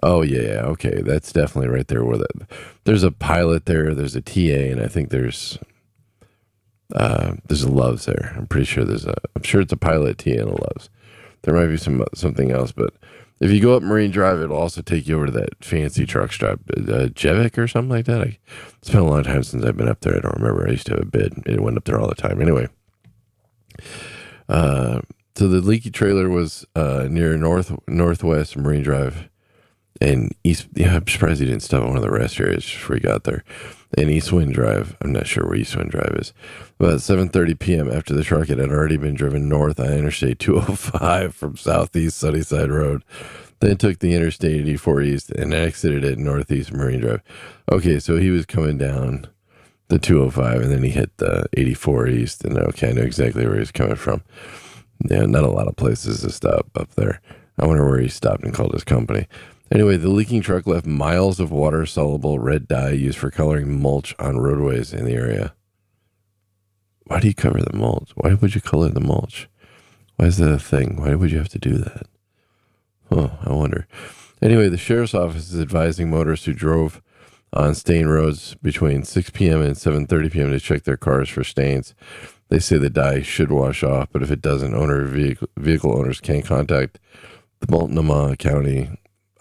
Oh 0.01 0.21
yeah, 0.21 0.61
okay, 0.65 1.01
that's 1.01 1.31
definitely 1.33 1.69
right 1.69 1.87
there. 1.87 2.03
Where 2.03 2.17
the, 2.17 2.27
there's 2.85 3.03
a 3.03 3.11
pilot 3.11 3.65
there, 3.65 3.93
there's 3.93 4.15
a 4.15 4.21
TA, 4.21 4.71
and 4.71 4.81
I 4.81 4.87
think 4.87 5.09
there's 5.09 5.59
uh, 6.93 7.36
there's 7.47 7.63
a 7.63 7.71
Loves 7.71 8.06
there. 8.06 8.34
I'm 8.38 8.47
pretty 8.47 8.65
sure 8.65 8.84
there's 8.84 9.06
a. 9.06 9.15
I'm 9.36 9.43
sure 9.43 9.62
it's 9.62 9.73
a 9.73 9.77
pilot 9.77 10.17
T 10.17 10.36
and 10.36 10.49
a 10.49 10.54
Loves. 10.62 10.89
There 11.43 11.54
might 11.56 11.67
be 11.67 11.77
some 11.77 12.04
something 12.13 12.51
else, 12.51 12.71
but 12.71 12.93
If 13.41 13.49
you 13.49 13.60
go 13.60 13.75
up 13.75 13.82
Marine 13.82 14.12
Drive, 14.12 14.39
it'll 14.39 14.56
also 14.56 14.84
take 14.84 15.08
you 15.08 15.15
over 15.15 15.25
to 15.25 15.32
that 15.32 15.65
fancy 15.65 16.06
truck 16.06 16.32
stop, 16.32 16.60
uh, 16.77 17.10
Jubitz 17.10 17.58
or 17.58 17.67
something 17.67 17.89
like 17.89 18.06
that. 18.06 18.21
I, 18.21 18.38
it's 18.77 18.91
been 18.91 18.99
a 18.99 19.04
long 19.04 19.23
time 19.23 19.41
since 19.41 19.65
I've 19.65 19.75
been 19.75 19.89
up 19.89 20.01
there. 20.01 20.15
I 20.15 20.19
don't 20.19 20.38
remember. 20.39 20.67
I 20.67 20.71
used 20.71 20.86
to 20.88 20.93
have 20.93 21.01
a 21.01 21.06
bid. 21.06 21.41
It 21.47 21.60
went 21.60 21.75
up 21.75 21.86
there 21.86 21.99
all 21.99 22.08
the 22.08 22.13
time. 22.13 22.39
Anyway, 22.39 22.67
uh, 24.47 25.01
so 25.36 25.47
the 25.47 25.60
leaky 25.60 25.89
trailer 25.89 26.30
was 26.30 26.67
uh, 26.75 27.08
near 27.10 27.36
North 27.36 27.75
Northwest 27.88 28.56
Marine 28.56 28.84
Drive 28.84 29.27
and 29.99 30.34
East. 30.43 30.67
Yeah, 30.73 30.95
I'm 30.95 31.08
surprised 31.08 31.39
he 31.39 31.47
didn't 31.47 31.63
stop 31.63 31.84
at 31.84 31.88
one 31.88 31.97
of 31.97 32.04
the 32.04 32.12
rest 32.12 32.39
areas 32.39 32.63
before 32.63 32.95
he 32.95 33.01
got 33.01 33.23
there. 33.23 33.43
And 33.97 34.10
East 34.10 34.32
Wind 34.32 34.54
Drive. 34.54 34.95
I'm 35.01 35.12
not 35.12 35.27
sure 35.27 35.45
where 35.45 35.56
East 35.56 35.75
Wind 35.75 35.91
Drive 35.91 36.15
is. 36.17 36.34
About 36.80 36.99
7:30 36.99 37.60
p.m. 37.60 37.91
after 37.91 38.13
the 38.13 38.23
truck 38.23 38.47
had 38.47 38.60
already 38.60 38.97
been 38.97 39.15
driven 39.15 39.49
north 39.49 39.80
on 39.80 39.91
Interstate 39.91 40.39
205 40.39 41.36
from 41.36 41.58
Southeast 41.58 42.17
Sunnyside 42.17 42.71
Road, 42.71 43.04
then 43.60 43.77
took 43.77 43.99
the 43.99 44.13
Interstate 44.13 44.62
84 44.62 45.01
East 45.01 45.32
and 45.32 45.54
exited 45.54 46.06
at 46.06 46.17
Northeast 46.17 46.71
Marine 46.71 47.01
Drive. 47.01 47.21
Okay, 47.71 47.99
so 47.99 48.17
he 48.17 48.30
was 48.30 48.45
coming 48.45 48.77
down 48.77 49.27
the 49.89 49.99
205 49.99 50.62
and 50.62 50.71
then 50.71 50.84
he 50.84 50.89
hit 50.89 51.15
the 51.17 51.45
84 51.58 52.08
East, 52.08 52.45
and 52.45 52.58
okay, 52.58 52.89
I 52.89 52.93
know 52.93 53.01
exactly 53.01 53.45
where 53.45 53.60
he's 53.60 53.71
coming 53.71 53.95
from. 53.95 54.23
Yeah, 55.10 55.25
not 55.25 55.43
a 55.43 55.51
lot 55.51 55.67
of 55.67 55.75
places 55.75 56.21
to 56.21 56.32
stop 56.32 56.69
up 56.75 56.95
there. 56.95 57.21
I 57.60 57.65
wonder 57.65 57.88
where 57.88 57.99
he 57.99 58.08
stopped 58.08 58.43
and 58.43 58.54
called 58.54 58.73
his 58.73 58.84
company. 58.84 59.27
Anyway, 59.71 59.95
the 59.95 60.10
leaking 60.10 60.41
truck 60.41 60.67
left 60.67 60.86
miles 60.86 61.39
of 61.39 61.49
water 61.49 61.86
soluble 61.86 62.39
red 62.39 62.67
dye 62.67 62.89
used 62.89 63.17
for 63.17 63.31
coloring 63.31 63.81
mulch 63.81 64.13
on 64.19 64.38
roadways 64.38 64.93
in 64.93 65.05
the 65.05 65.13
area. 65.13 65.53
Why 67.05 67.21
do 67.21 67.27
you 67.27 67.34
cover 67.34 67.62
the 67.62 67.75
mulch? 67.75 68.12
Why 68.15 68.34
would 68.34 68.53
you 68.53 68.62
color 68.62 68.89
the 68.89 68.99
mulch? 68.99 69.47
Why 70.17 70.27
is 70.27 70.38
that 70.38 70.51
a 70.51 70.60
thing? 70.60 70.97
Why 70.97 71.15
would 71.15 71.31
you 71.31 71.38
have 71.38 71.49
to 71.49 71.60
do 71.60 71.77
that? 71.77 72.07
Oh, 73.12 73.38
I 73.45 73.53
wonder. 73.53 73.88
Anyway, 74.41 74.67
the 74.69 74.77
sheriff's 74.77 75.13
office 75.13 75.53
is 75.53 75.62
advising 75.62 76.10
motorists 76.10 76.45
who 76.45 76.53
drove 76.53 77.01
on 77.53 77.75
stained 77.75 78.10
roads 78.10 78.55
between 78.55 79.03
6 79.03 79.29
p.m. 79.31 79.62
and 79.62 79.75
7:30 79.75 80.31
p.m. 80.31 80.51
to 80.51 80.60
check 80.60 80.84
their 80.84 80.97
cars 80.97 81.29
for 81.29 81.43
stains. 81.43 81.93
They 82.49 82.60
say 82.60 82.77
the 82.77 82.89
dye 82.89 83.21
should 83.21 83.51
wash 83.51 83.84
off, 83.84 84.10
but 84.12 84.23
if 84.23 84.31
it 84.31 84.41
doesn't, 84.41 84.73
owner 84.73 85.05
vehicle, 85.05 85.47
vehicle 85.57 85.97
owners 85.97 86.19
can 86.19 86.41
contact 86.41 86.99
the 87.60 87.67
Multnomah 87.69 88.36
County 88.38 88.89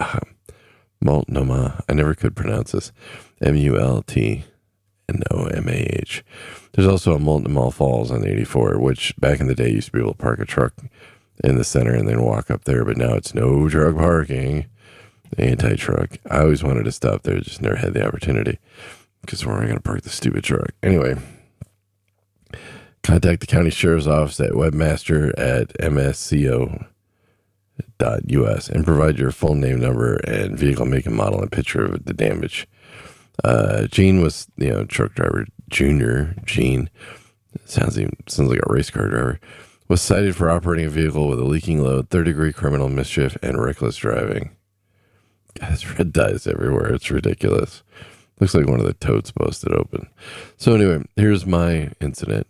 Multnomah. 1.01 1.85
I 1.89 1.95
never 1.95 2.15
could 2.15 2.37
pronounce 2.37 2.73
this. 2.73 2.93
M 3.41 3.57
U 3.57 3.79
L 3.79 4.03
T 4.03 4.45
N 5.09 5.23
O 5.31 5.47
M 5.47 5.69
A 5.69 5.99
H. 6.01 6.25
There's 6.73 6.89
also 6.89 7.15
a 7.15 7.19
Multnomah 7.19 7.71
Falls 7.71 8.11
on 8.11 8.27
84, 8.27 8.79
which 8.79 9.15
back 9.19 9.41
in 9.41 9.47
the 9.47 9.55
day 9.55 9.71
used 9.71 9.87
to 9.87 9.93
be 9.93 10.01
able 10.01 10.13
to 10.13 10.19
park 10.19 10.39
a 10.39 10.45
truck 10.45 10.75
in 11.43 11.57
the 11.57 11.65
center 11.65 11.95
and 11.95 12.07
then 12.07 12.23
walk 12.23 12.51
up 12.51 12.65
there, 12.65 12.85
but 12.85 12.97
now 12.97 13.15
it's 13.15 13.35
no 13.35 13.69
truck 13.69 13.97
parking, 13.97 14.67
anti 15.39 15.75
truck. 15.77 16.19
I 16.31 16.41
always 16.41 16.63
wanted 16.63 16.85
to 16.85 16.93
stop 16.93 17.23
there, 17.23 17.41
just 17.41 17.63
never 17.63 17.77
had 17.77 17.95
the 17.95 18.07
opportunity 18.07 18.59
because 19.23 19.45
where 19.45 19.57
am 19.57 19.63
I 19.63 19.67
going 19.67 19.77
to 19.77 19.83
park 19.83 20.03
the 20.03 20.11
stupid 20.11 20.45
truck? 20.45 20.73
Anyway, 20.83 21.17
contact 23.03 23.41
the 23.41 23.47
county 23.47 23.71
sheriff's 23.71 24.07
office 24.07 24.41
at 24.41 24.53
webmaster 24.53 25.33
at 25.39 25.69
msco 25.79 26.87
us 28.01 28.69
and 28.69 28.85
provide 28.85 29.19
your 29.19 29.31
full 29.31 29.55
name 29.55 29.81
number 29.81 30.17
and 30.17 30.59
vehicle 30.59 30.87
make 30.87 31.07
and 31.07 31.17
model 31.17 31.41
and 31.41 31.53
picture 31.53 31.85
of 31.85 32.05
the 32.05 32.15
damage. 32.15 32.67
Uh, 33.45 33.87
Gene 33.87 34.21
was, 34.21 34.49
you 34.57 34.71
know, 34.71 34.85
truck 34.85 35.15
driver 35.15 35.47
junior. 35.69 36.35
Gene 36.45 36.91
sounds 37.65 37.99
even 37.99 38.17
sounds 38.27 38.51
like 38.51 38.61
a 38.67 38.73
race 38.73 38.91
car 38.91 39.09
driver. 39.09 39.41
Was 39.89 40.01
cited 40.01 40.37
for 40.37 40.51
operating 40.51 40.87
a 40.87 40.91
vehicle 40.91 41.29
with 41.29 41.41
a 41.41 41.45
leaking 41.45 41.83
load, 41.83 42.11
third 42.11 42.27
degree 42.27 42.53
criminal 42.53 42.89
mischief, 42.89 43.37
and 43.43 43.61
reckless 43.61 43.97
driving. 43.97 44.57
This 45.61 45.99
red 45.99 46.13
dyes 46.13 46.47
everywhere. 46.47 46.95
It's 46.95 47.11
ridiculous. 47.11 47.83
Looks 48.39 48.55
like 48.55 48.67
one 48.67 48.79
of 48.81 48.87
the 48.87 48.95
totes 48.95 49.33
busted 49.33 49.73
open. 49.73 50.09
So 50.57 50.75
anyway, 50.75 51.05
here's 51.17 51.45
my 51.45 51.91
incident. 52.01 52.47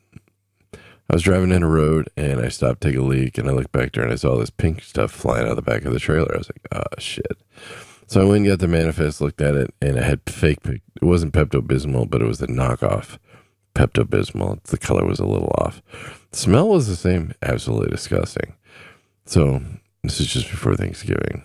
I 1.11 1.14
was 1.14 1.23
driving 1.23 1.51
in 1.51 1.64
a 1.64 1.68
road 1.68 2.09
and 2.16 2.40
I 2.40 2.49
stopped 2.51 2.83
to 2.83 2.88
take 2.88 2.96
a 2.96 3.03
leak 3.03 3.37
and 3.37 3.49
I 3.49 3.53
looked 3.53 3.73
back 3.73 3.92
there 3.92 4.05
and 4.05 4.12
I 4.12 4.16
saw 4.16 4.38
this 4.38 4.49
pink 4.49 4.85
stuff 4.85 5.11
flying 5.11 5.44
out 5.44 5.51
of 5.51 5.57
the 5.57 5.62
back 5.62 5.85
of 5.85 5.92
the 5.92 5.99
trailer. 5.99 6.33
I 6.33 6.38
was 6.38 6.49
like, 6.49 6.68
oh 6.70 7.01
shit. 7.01 7.37
So 8.07 8.20
I 8.20 8.25
went 8.25 8.38
and 8.38 8.46
got 8.46 8.61
the 8.61 8.68
manifest, 8.68 9.20
looked 9.20 9.40
at 9.40 9.57
it, 9.57 9.75
and 9.83 9.96
it 9.96 10.05
had 10.05 10.20
fake. 10.27 10.61
It 10.64 10.83
wasn't 11.03 11.35
Pepto 11.35 11.62
Bismol, 11.62 12.09
but 12.09 12.23
it 12.23 12.27
was 12.27 12.38
the 12.38 12.46
knockoff 12.46 13.18
Pepto 13.75 14.05
Bismol. 14.05 14.62
The 14.62 14.79
color 14.79 15.05
was 15.05 15.18
a 15.18 15.27
little 15.27 15.53
off. 15.59 15.83
The 16.31 16.37
smell 16.37 16.68
was 16.68 16.87
the 16.87 16.94
same. 16.94 17.35
Absolutely 17.42 17.90
disgusting. 17.90 18.55
So 19.25 19.62
this 20.05 20.20
is 20.20 20.29
just 20.29 20.49
before 20.49 20.77
Thanksgiving. 20.77 21.42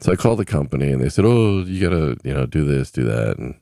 So 0.00 0.10
I 0.10 0.16
called 0.16 0.40
the 0.40 0.44
company 0.44 0.90
and 0.90 1.00
they 1.00 1.10
said, 1.10 1.24
"Oh, 1.24 1.60
you 1.60 1.80
gotta, 1.80 2.16
you 2.24 2.34
know, 2.34 2.46
do 2.46 2.64
this, 2.64 2.90
do 2.90 3.04
that, 3.04 3.38
and 3.38 3.54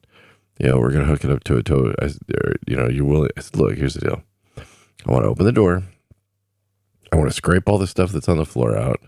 you 0.58 0.68
know, 0.68 0.78
we're 0.78 0.92
gonna 0.92 1.04
hook 1.04 1.24
it 1.24 1.30
up 1.30 1.44
to 1.44 1.58
a 1.58 1.62
tow. 1.62 1.92
I, 2.00 2.06
or, 2.06 2.54
you 2.66 2.76
know, 2.76 2.88
you 2.88 3.04
will." 3.04 3.28
I 3.36 3.40
said, 3.40 3.56
"Look, 3.56 3.76
here's 3.76 3.92
the 3.94 4.00
deal. 4.00 4.22
I 5.06 5.12
want 5.12 5.24
to 5.24 5.28
open 5.28 5.44
the 5.44 5.52
door. 5.52 5.84
I 7.12 7.16
want 7.16 7.30
to 7.30 7.34
scrape 7.34 7.68
all 7.68 7.78
the 7.78 7.86
stuff 7.86 8.12
that's 8.12 8.28
on 8.28 8.36
the 8.36 8.44
floor 8.44 8.76
out, 8.76 9.00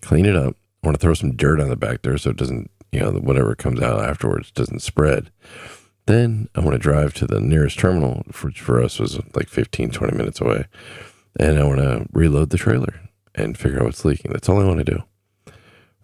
clean 0.00 0.26
it 0.26 0.36
up. 0.36 0.56
I 0.82 0.86
want 0.86 0.98
to 0.98 1.00
throw 1.00 1.14
some 1.14 1.36
dirt 1.36 1.60
on 1.60 1.68
the 1.68 1.76
back 1.76 2.02
there 2.02 2.16
so 2.16 2.30
it 2.30 2.36
doesn't, 2.36 2.70
you 2.92 3.00
know, 3.00 3.10
whatever 3.12 3.54
comes 3.54 3.82
out 3.82 4.00
afterwards 4.00 4.50
doesn't 4.50 4.80
spread. 4.80 5.30
Then 6.06 6.48
I 6.54 6.60
want 6.60 6.72
to 6.72 6.78
drive 6.78 7.12
to 7.14 7.26
the 7.26 7.40
nearest 7.40 7.78
terminal, 7.78 8.22
which 8.42 8.60
for 8.60 8.82
us 8.82 8.98
was 8.98 9.20
like 9.34 9.48
15, 9.48 9.90
20 9.90 10.16
minutes 10.16 10.40
away. 10.40 10.66
And 11.38 11.58
I 11.58 11.64
want 11.64 11.80
to 11.80 12.06
reload 12.12 12.50
the 12.50 12.56
trailer 12.56 13.00
and 13.34 13.58
figure 13.58 13.80
out 13.80 13.84
what's 13.86 14.04
leaking. 14.04 14.32
That's 14.32 14.48
all 14.48 14.60
I 14.60 14.66
want 14.66 14.78
to 14.78 14.84
do. 14.84 15.02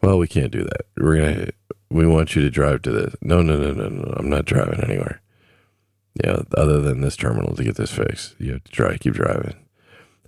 Well, 0.02 0.18
we 0.18 0.28
can't 0.28 0.50
do 0.50 0.64
that. 0.64 0.82
We're 0.98 1.16
going 1.16 1.34
to, 1.46 1.52
we 1.88 2.06
want 2.06 2.36
you 2.36 2.42
to 2.42 2.50
drive 2.50 2.82
to 2.82 2.90
this. 2.90 3.16
No, 3.22 3.40
no, 3.40 3.56
no, 3.56 3.72
no, 3.72 3.88
no. 3.88 4.14
I'm 4.18 4.28
not 4.28 4.44
driving 4.44 4.84
anywhere 4.84 5.22
know, 6.22 6.44
other 6.56 6.80
than 6.80 7.00
this 7.00 7.16
terminal 7.16 7.56
to 7.56 7.64
get 7.64 7.76
this 7.76 7.92
fixed. 7.92 8.34
You 8.38 8.52
have 8.52 8.64
to 8.64 8.72
try, 8.72 8.96
keep 8.96 9.14
driving. 9.14 9.56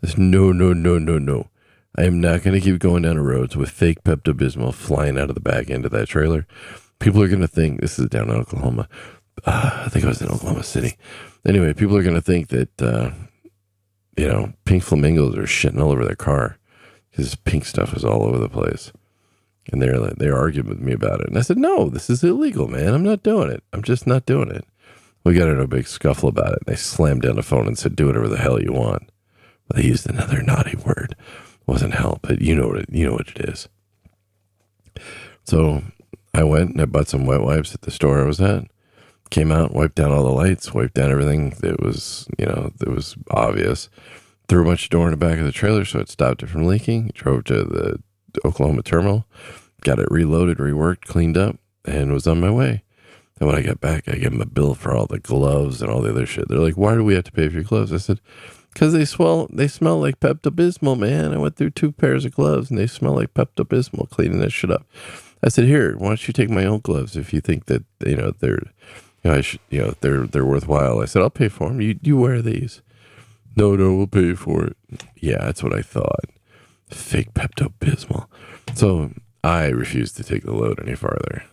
This, 0.00 0.18
no, 0.18 0.52
no, 0.52 0.72
no, 0.72 0.98
no, 0.98 1.18
no. 1.18 1.48
I 1.96 2.04
am 2.04 2.20
not 2.20 2.42
going 2.42 2.54
to 2.54 2.60
keep 2.60 2.78
going 2.78 3.02
down 3.02 3.16
the 3.16 3.22
roads 3.22 3.56
with 3.56 3.70
fake 3.70 4.04
Pepto 4.04 4.34
Bismol 4.34 4.74
flying 4.74 5.18
out 5.18 5.30
of 5.30 5.34
the 5.34 5.40
back 5.40 5.70
end 5.70 5.86
of 5.86 5.92
that 5.92 6.08
trailer. 6.08 6.46
People 6.98 7.22
are 7.22 7.28
going 7.28 7.40
to 7.40 7.48
think 7.48 7.80
this 7.80 7.98
is 7.98 8.08
down 8.08 8.28
in 8.28 8.36
Oklahoma. 8.36 8.88
Uh, 9.44 9.84
I 9.86 9.88
think 9.88 10.04
I 10.04 10.08
was 10.08 10.20
in 10.20 10.28
Oklahoma 10.28 10.62
City. 10.62 10.96
Anyway, 11.46 11.72
people 11.72 11.96
are 11.96 12.02
going 12.02 12.14
to 12.14 12.22
think 12.22 12.48
that, 12.48 12.82
uh, 12.82 13.10
you 14.16 14.28
know, 14.28 14.52
pink 14.64 14.82
flamingos 14.82 15.36
are 15.36 15.42
shitting 15.42 15.80
all 15.80 15.92
over 15.92 16.04
their 16.04 16.16
car 16.16 16.58
because 17.10 17.34
pink 17.34 17.64
stuff 17.64 17.94
is 17.96 18.04
all 18.04 18.24
over 18.24 18.38
the 18.38 18.48
place. 18.48 18.92
And 19.72 19.82
they're 19.82 19.98
they're 20.10 20.36
arguing 20.36 20.68
with 20.68 20.80
me 20.80 20.92
about 20.92 21.20
it. 21.20 21.28
And 21.28 21.38
I 21.38 21.40
said, 21.40 21.58
no, 21.58 21.88
this 21.88 22.08
is 22.08 22.22
illegal, 22.22 22.68
man. 22.68 22.94
I'm 22.94 23.02
not 23.02 23.22
doing 23.22 23.50
it. 23.50 23.64
I'm 23.72 23.82
just 23.82 24.06
not 24.06 24.24
doing 24.24 24.50
it. 24.50 24.64
We 25.26 25.34
got 25.34 25.48
into 25.48 25.62
a 25.62 25.66
big 25.66 25.88
scuffle 25.88 26.28
about 26.28 26.52
it. 26.52 26.66
They 26.66 26.76
slammed 26.76 27.22
down 27.22 27.34
the 27.34 27.42
phone 27.42 27.66
and 27.66 27.76
said, 27.76 27.96
"Do 27.96 28.06
whatever 28.06 28.28
the 28.28 28.36
hell 28.36 28.62
you 28.62 28.72
want." 28.72 29.10
But 29.66 29.76
they 29.76 29.82
used 29.82 30.08
another 30.08 30.40
naughty 30.40 30.76
word. 30.76 31.16
It 31.18 31.66
wasn't 31.66 31.94
hell, 31.94 32.20
but 32.22 32.40
you 32.40 32.54
know 32.54 32.68
what 32.68 32.76
it, 32.76 32.90
you 32.92 33.04
know 33.04 33.14
what 33.14 33.26
it 33.34 33.48
is. 33.48 33.68
So 35.42 35.82
I 36.32 36.44
went 36.44 36.70
and 36.70 36.80
I 36.80 36.84
bought 36.84 37.08
some 37.08 37.26
wet 37.26 37.42
wipes 37.42 37.74
at 37.74 37.80
the 37.80 37.90
store 37.90 38.22
I 38.22 38.24
was 38.24 38.40
at. 38.40 38.66
Came 39.30 39.50
out, 39.50 39.74
wiped 39.74 39.96
down 39.96 40.12
all 40.12 40.22
the 40.22 40.30
lights, 40.30 40.72
wiped 40.72 40.94
down 40.94 41.10
everything 41.10 41.50
that 41.58 41.82
was, 41.82 42.28
you 42.38 42.46
know, 42.46 42.70
that 42.78 42.88
was 42.88 43.16
obvious. 43.32 43.88
Threw 44.48 44.62
a 44.62 44.64
bunch 44.64 44.84
of 44.84 44.90
door 44.90 45.06
in 45.06 45.10
the 45.10 45.16
back 45.16 45.40
of 45.40 45.44
the 45.44 45.50
trailer 45.50 45.84
so 45.84 45.98
it 45.98 46.08
stopped 46.08 46.44
it 46.44 46.50
from 46.50 46.68
leaking. 46.68 47.10
Drove 47.14 47.42
to 47.46 47.64
the 47.64 48.00
Oklahoma 48.44 48.84
terminal, 48.84 49.26
got 49.80 49.98
it 49.98 50.06
reloaded, 50.08 50.58
reworked, 50.58 51.00
cleaned 51.00 51.36
up, 51.36 51.56
and 51.84 52.12
was 52.12 52.28
on 52.28 52.38
my 52.38 52.50
way. 52.52 52.84
And 53.38 53.46
when 53.46 53.56
I 53.56 53.62
got 53.62 53.80
back, 53.80 54.08
I 54.08 54.16
gave 54.16 54.30
them 54.30 54.40
a 54.40 54.46
bill 54.46 54.74
for 54.74 54.94
all 54.94 55.06
the 55.06 55.18
gloves 55.18 55.82
and 55.82 55.90
all 55.90 56.00
the 56.00 56.10
other 56.10 56.26
shit. 56.26 56.48
They're 56.48 56.58
like, 56.58 56.76
"Why 56.76 56.94
do 56.94 57.04
we 57.04 57.14
have 57.14 57.24
to 57.24 57.32
pay 57.32 57.48
for 57.48 57.54
your 57.54 57.64
gloves?" 57.64 57.92
I 57.92 57.98
said, 57.98 58.20
"Because 58.72 58.92
they 58.92 59.04
swell, 59.04 59.46
they 59.52 59.68
smell 59.68 60.00
like 60.00 60.20
Pepto 60.20 60.50
Bismol, 60.50 60.98
man. 60.98 61.34
I 61.34 61.38
went 61.38 61.56
through 61.56 61.70
two 61.70 61.92
pairs 61.92 62.24
of 62.24 62.34
gloves 62.34 62.70
and 62.70 62.78
they 62.78 62.86
smell 62.86 63.14
like 63.14 63.34
Pepto 63.34 63.64
Bismol, 63.64 64.08
cleaning 64.08 64.40
that 64.40 64.52
shit 64.52 64.70
up." 64.70 64.86
I 65.42 65.48
said, 65.48 65.66
"Here, 65.66 65.96
why 65.98 66.08
don't 66.08 66.26
you 66.26 66.32
take 66.32 66.50
my 66.50 66.64
own 66.64 66.80
gloves 66.80 67.16
if 67.16 67.32
you 67.34 67.40
think 67.40 67.66
that 67.66 67.84
you 68.04 68.16
know 68.16 68.32
they're, 68.38 68.62
you 69.22 69.30
know, 69.30 69.34
I 69.34 69.40
should, 69.42 69.60
you 69.70 69.80
know, 69.82 69.94
they're 70.00 70.26
they're 70.26 70.46
worthwhile." 70.46 71.00
I 71.00 71.04
said, 71.04 71.20
"I'll 71.22 71.30
pay 71.30 71.48
for 71.48 71.68
them. 71.68 71.80
You 71.80 71.98
you 72.02 72.16
wear 72.16 72.40
these." 72.40 72.80
No, 73.54 73.74
no, 73.74 73.94
we'll 73.94 74.06
pay 74.06 74.34
for 74.34 74.64
it. 74.66 74.76
Yeah, 75.16 75.38
that's 75.38 75.62
what 75.62 75.74
I 75.74 75.82
thought. 75.82 76.26
Fake 76.90 77.32
Pepto 77.34 77.72
Bismol. 77.80 78.26
So 78.74 79.12
I 79.42 79.66
refused 79.68 80.16
to 80.16 80.24
take 80.24 80.44
the 80.44 80.52
load 80.52 80.78
any 80.80 80.94
farther. 80.94 81.44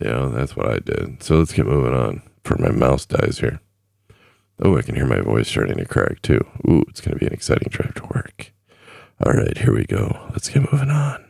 Yeah, 0.00 0.30
that's 0.32 0.56
what 0.56 0.68
I 0.68 0.78
did. 0.78 1.22
So 1.22 1.38
let's 1.38 1.52
get 1.52 1.66
moving 1.66 1.94
on 1.94 2.22
for 2.42 2.56
my 2.58 2.70
mouse 2.70 3.06
dies 3.06 3.38
here. 3.38 3.60
Oh, 4.62 4.76
I 4.76 4.82
can 4.82 4.94
hear 4.94 5.06
my 5.06 5.20
voice 5.20 5.48
starting 5.48 5.78
to 5.78 5.84
crack 5.84 6.22
too. 6.22 6.40
Ooh, 6.68 6.84
it's 6.88 7.00
going 7.00 7.14
to 7.14 7.18
be 7.18 7.26
an 7.26 7.32
exciting 7.32 7.68
drive 7.70 7.94
to 7.94 8.04
work. 8.14 8.52
All 9.24 9.32
right, 9.32 9.56
here 9.56 9.74
we 9.74 9.84
go. 9.84 10.28
Let's 10.30 10.48
get 10.48 10.70
moving 10.72 10.90
on. 10.90 11.24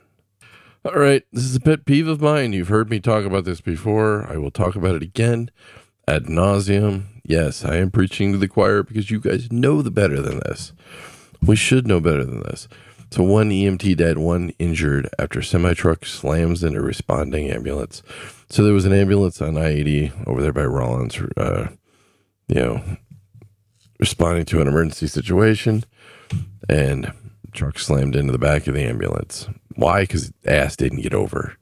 All 0.84 1.00
right, 1.00 1.22
this 1.32 1.44
is 1.44 1.56
a 1.56 1.60
pet 1.60 1.86
peeve 1.86 2.08
of 2.08 2.20
mine. 2.20 2.52
You've 2.52 2.68
heard 2.68 2.90
me 2.90 3.00
talk 3.00 3.24
about 3.24 3.44
this 3.44 3.60
before. 3.60 4.26
I 4.30 4.36
will 4.36 4.50
talk 4.50 4.76
about 4.76 4.94
it 4.96 5.02
again 5.02 5.50
ad 6.06 6.24
nauseum. 6.24 7.04
Yes, 7.24 7.64
I 7.64 7.76
am 7.76 7.90
preaching 7.90 8.32
to 8.32 8.38
the 8.38 8.48
choir 8.48 8.82
because 8.82 9.10
you 9.10 9.20
guys 9.20 9.50
know 9.50 9.80
the 9.80 9.90
better 9.90 10.20
than 10.20 10.40
this. 10.40 10.72
We 11.40 11.56
should 11.56 11.86
know 11.86 12.00
better 12.00 12.24
than 12.24 12.40
this. 12.40 12.68
So 13.14 13.22
one 13.22 13.50
EMT 13.50 13.96
dead, 13.96 14.18
one 14.18 14.50
injured 14.58 15.08
after 15.20 15.40
semi 15.40 15.72
truck 15.74 16.04
slams 16.04 16.64
into 16.64 16.80
responding 16.80 17.48
ambulance. 17.48 18.02
So 18.50 18.64
there 18.64 18.74
was 18.74 18.86
an 18.86 18.92
ambulance 18.92 19.40
on 19.40 19.56
I 19.56 19.66
eighty 19.66 20.10
over 20.26 20.42
there 20.42 20.52
by 20.52 20.64
Rawlins, 20.64 21.20
uh, 21.36 21.68
you 22.48 22.56
know, 22.56 22.82
responding 24.00 24.46
to 24.46 24.60
an 24.60 24.66
emergency 24.66 25.06
situation, 25.06 25.84
and 26.68 27.12
truck 27.52 27.78
slammed 27.78 28.16
into 28.16 28.32
the 28.32 28.36
back 28.36 28.66
of 28.66 28.74
the 28.74 28.82
ambulance. 28.82 29.46
Why? 29.76 30.00
Because 30.00 30.32
ass 30.44 30.74
didn't 30.74 31.02
get 31.02 31.14
over. 31.14 31.56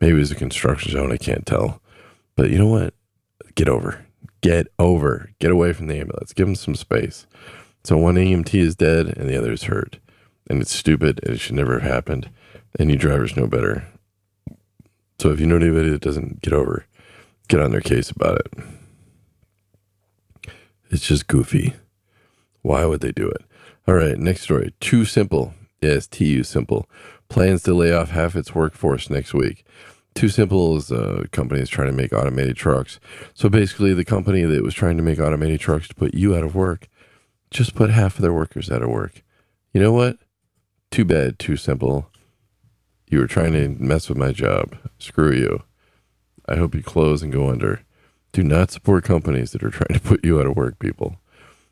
Maybe 0.00 0.16
it 0.16 0.20
was 0.20 0.30
a 0.30 0.36
construction 0.36 0.92
zone. 0.92 1.12
I 1.12 1.18
can't 1.18 1.44
tell. 1.44 1.82
But 2.34 2.48
you 2.48 2.56
know 2.56 2.66
what? 2.66 2.94
Get 3.56 3.68
over. 3.68 4.06
Get 4.40 4.68
over. 4.78 5.32
Get 5.38 5.50
away 5.50 5.74
from 5.74 5.88
the 5.88 5.98
ambulance. 5.98 6.32
Give 6.32 6.46
them 6.46 6.56
some 6.56 6.74
space. 6.74 7.26
So 7.84 7.98
one 7.98 8.14
EMT 8.14 8.54
is 8.54 8.74
dead 8.74 9.08
and 9.08 9.28
the 9.28 9.36
other 9.36 9.52
is 9.52 9.64
hurt 9.64 9.98
and 10.48 10.60
it's 10.60 10.74
stupid 10.74 11.20
and 11.22 11.34
it 11.34 11.38
should 11.38 11.54
never 11.54 11.80
have 11.80 11.90
happened. 11.90 12.30
And 12.78 12.90
you 12.90 12.96
drivers 12.96 13.36
know 13.36 13.46
better. 13.46 13.86
So 15.18 15.30
if 15.30 15.40
you 15.40 15.46
know 15.46 15.56
anybody 15.56 15.90
that 15.90 16.00
doesn't 16.00 16.42
get 16.42 16.52
over, 16.52 16.86
get 17.48 17.60
on 17.60 17.72
their 17.72 17.80
case 17.80 18.10
about 18.10 18.40
it. 18.40 18.52
It's 20.90 21.06
just 21.06 21.26
goofy. 21.26 21.74
Why 22.62 22.84
would 22.84 23.00
they 23.00 23.12
do 23.12 23.28
it? 23.28 23.42
All 23.86 23.94
right, 23.94 24.18
next 24.18 24.42
story. 24.42 24.74
TuSimple. 24.80 25.54
Yes, 25.80 26.06
TuSimple. 26.06 26.84
Plans 27.28 27.62
to 27.64 27.74
lay 27.74 27.92
off 27.92 28.10
half 28.10 28.36
its 28.36 28.54
workforce 28.54 29.10
next 29.10 29.34
week. 29.34 29.64
TuSimple 30.14 30.76
is 30.76 30.90
a 30.90 31.28
company 31.28 31.60
that's 31.60 31.70
trying 31.70 31.88
to 31.88 31.96
make 31.96 32.12
automated 32.12 32.56
trucks. 32.56 32.98
So 33.34 33.48
basically, 33.48 33.94
the 33.94 34.04
company 34.04 34.42
that 34.42 34.62
was 34.62 34.74
trying 34.74 34.96
to 34.96 35.02
make 35.02 35.20
automated 35.20 35.60
trucks 35.60 35.88
to 35.88 35.94
put 35.94 36.14
you 36.14 36.34
out 36.34 36.42
of 36.42 36.54
work 36.54 36.88
just 37.50 37.74
put 37.74 37.90
half 37.90 38.16
of 38.16 38.22
their 38.22 38.32
workers 38.32 38.70
out 38.70 38.82
of 38.82 38.90
work. 38.90 39.22
You 39.72 39.80
know 39.80 39.92
what? 39.92 40.18
Too 40.90 41.04
bad, 41.04 41.38
too 41.38 41.56
simple. 41.56 42.10
You 43.08 43.20
were 43.20 43.26
trying 43.26 43.52
to 43.52 43.68
mess 43.68 44.08
with 44.08 44.18
my 44.18 44.32
job. 44.32 44.76
Screw 44.98 45.32
you. 45.32 45.62
I 46.48 46.56
hope 46.56 46.74
you 46.74 46.82
close 46.82 47.22
and 47.22 47.32
go 47.32 47.50
under. 47.50 47.82
Do 48.32 48.42
not 48.42 48.70
support 48.70 49.04
companies 49.04 49.52
that 49.52 49.62
are 49.62 49.70
trying 49.70 49.98
to 49.98 50.00
put 50.00 50.24
you 50.24 50.40
out 50.40 50.46
of 50.46 50.56
work, 50.56 50.78
people. 50.78 51.16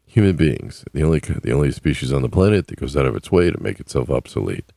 Human 0.06 0.36
beings, 0.36 0.84
the 0.92 1.02
only 1.02 1.18
the 1.18 1.52
only 1.52 1.70
species 1.72 2.12
on 2.12 2.22
the 2.22 2.28
planet 2.28 2.68
that 2.68 2.80
goes 2.80 2.96
out 2.96 3.04
of 3.04 3.16
its 3.16 3.30
way 3.30 3.50
to 3.50 3.62
make 3.62 3.80
itself 3.80 4.08
obsolete. 4.08 4.72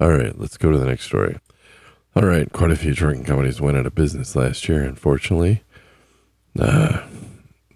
All 0.00 0.10
right, 0.10 0.36
let's 0.38 0.56
go 0.56 0.72
to 0.72 0.78
the 0.78 0.86
next 0.86 1.04
story. 1.04 1.38
All 2.16 2.24
right, 2.24 2.52
quite 2.52 2.72
a 2.72 2.76
few 2.76 2.94
trucking 2.94 3.24
companies 3.24 3.60
went 3.60 3.76
out 3.76 3.86
of 3.86 3.94
business 3.94 4.34
last 4.34 4.68
year, 4.68 4.82
unfortunately. 4.82 5.62
Uh, 6.58 7.02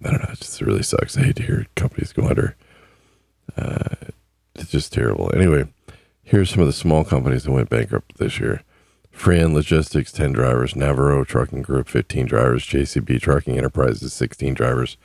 I 0.05 0.11
don't 0.11 0.23
know, 0.23 0.31
it 0.33 0.41
just 0.41 0.61
really 0.61 0.83
sucks. 0.83 1.17
I 1.17 1.25
hate 1.25 1.37
to 1.37 1.43
hear 1.43 1.67
companies 1.77 2.13
go 2.13 2.27
under. 2.27 2.57
Uh, 3.57 3.95
it's 4.61 4.71
just 4.71 4.93
terrible. 4.93 5.31
Anyway, 5.35 5.69
Here's 6.29 6.51
some 6.51 6.61
of 6.61 6.67
the 6.67 6.75
small 6.75 7.05
companies 7.05 7.45
that 7.45 7.53
went 7.53 7.71
bankrupt 7.71 8.19
this 8.19 8.39
year. 8.39 8.63
Fran 9.11 9.55
Logistics, 9.55 10.13
10 10.13 10.33
drivers. 10.33 10.77
Navarro 10.77 11.25
Trucking 11.25 11.63
Group, 11.63 11.89
15 11.89 12.27
drivers. 12.27 12.67
JCB 12.67 13.19
Trucking 13.23 13.57
Enterprises, 13.57 14.13
16 14.13 14.53
drivers. 14.53 14.99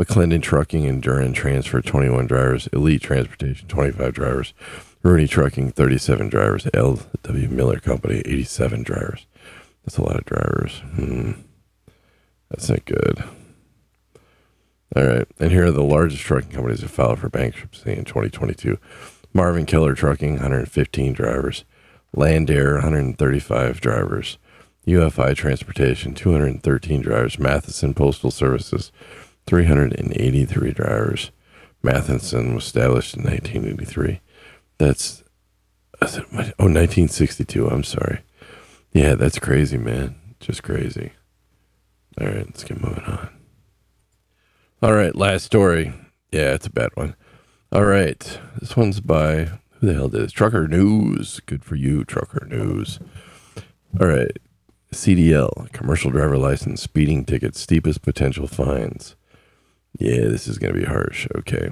McClendon 0.00 0.42
Trucking 0.42 0.84
and 0.84 1.00
Duran 1.00 1.32
Transfer, 1.32 1.80
21 1.80 2.26
drivers. 2.26 2.66
Elite 2.72 3.02
Transportation, 3.02 3.68
25 3.68 4.14
drivers. 4.14 4.52
Rooney 5.04 5.28
Trucking, 5.28 5.70
37 5.70 6.28
drivers. 6.28 6.66
L.W. 6.74 7.48
Miller 7.50 7.78
Company, 7.78 8.20
87 8.26 8.82
drivers. 8.82 9.26
That's 9.84 9.98
a 9.98 10.02
lot 10.02 10.16
of 10.16 10.24
drivers. 10.24 10.82
Hmm. 10.96 11.32
That's 12.50 12.68
not 12.68 12.84
good. 12.84 13.22
All 14.96 15.04
right. 15.04 15.26
And 15.40 15.50
here 15.50 15.66
are 15.66 15.72
the 15.72 15.82
largest 15.82 16.22
trucking 16.22 16.50
companies 16.50 16.80
that 16.80 16.88
filed 16.88 17.18
for 17.18 17.28
bankruptcy 17.28 17.92
in 17.92 18.04
2022. 18.04 18.78
Marvin 19.32 19.66
Keller 19.66 19.94
Trucking, 19.94 20.34
115 20.34 21.12
drivers. 21.12 21.64
Landair, 22.16 22.74
135 22.74 23.80
drivers. 23.80 24.38
UFI 24.86 25.34
Transportation, 25.34 26.14
213 26.14 27.00
drivers. 27.00 27.38
Matheson 27.38 27.94
Postal 27.94 28.30
Services, 28.30 28.92
383 29.46 30.72
drivers. 30.72 31.30
Matheson 31.82 32.54
was 32.54 32.64
established 32.64 33.16
in 33.16 33.24
1983. 33.24 34.20
That's, 34.78 35.24
oh, 36.00 36.06
1962. 36.06 37.68
I'm 37.68 37.84
sorry. 37.84 38.20
Yeah, 38.92 39.16
that's 39.16 39.38
crazy, 39.40 39.76
man. 39.76 40.14
Just 40.38 40.62
crazy. 40.62 41.12
All 42.20 42.28
right, 42.28 42.46
let's 42.46 42.62
get 42.62 42.80
moving 42.80 43.04
on. 43.04 43.28
All 44.84 44.92
right, 44.92 45.16
last 45.16 45.46
story. 45.46 45.94
Yeah, 46.30 46.52
it's 46.52 46.66
a 46.66 46.70
bad 46.70 46.90
one. 46.92 47.16
All 47.72 47.86
right. 47.86 48.38
This 48.60 48.76
one's 48.76 49.00
by 49.00 49.48
who 49.80 49.86
the 49.86 49.94
hell 49.94 50.10
did 50.10 50.20
this? 50.20 50.30
Trucker 50.32 50.68
News. 50.68 51.40
Good 51.46 51.64
for 51.64 51.74
you, 51.74 52.04
Trucker 52.04 52.44
News. 52.44 53.00
All 53.98 54.08
right. 54.08 54.36
CDL, 54.92 55.72
commercial 55.72 56.10
driver 56.10 56.36
license, 56.36 56.82
speeding 56.82 57.24
tickets, 57.24 57.60
steepest 57.60 58.02
potential 58.02 58.46
fines. 58.46 59.16
Yeah, 59.98 60.28
this 60.28 60.46
is 60.46 60.58
going 60.58 60.74
to 60.74 60.80
be 60.80 60.86
harsh. 60.86 61.28
Okay. 61.34 61.70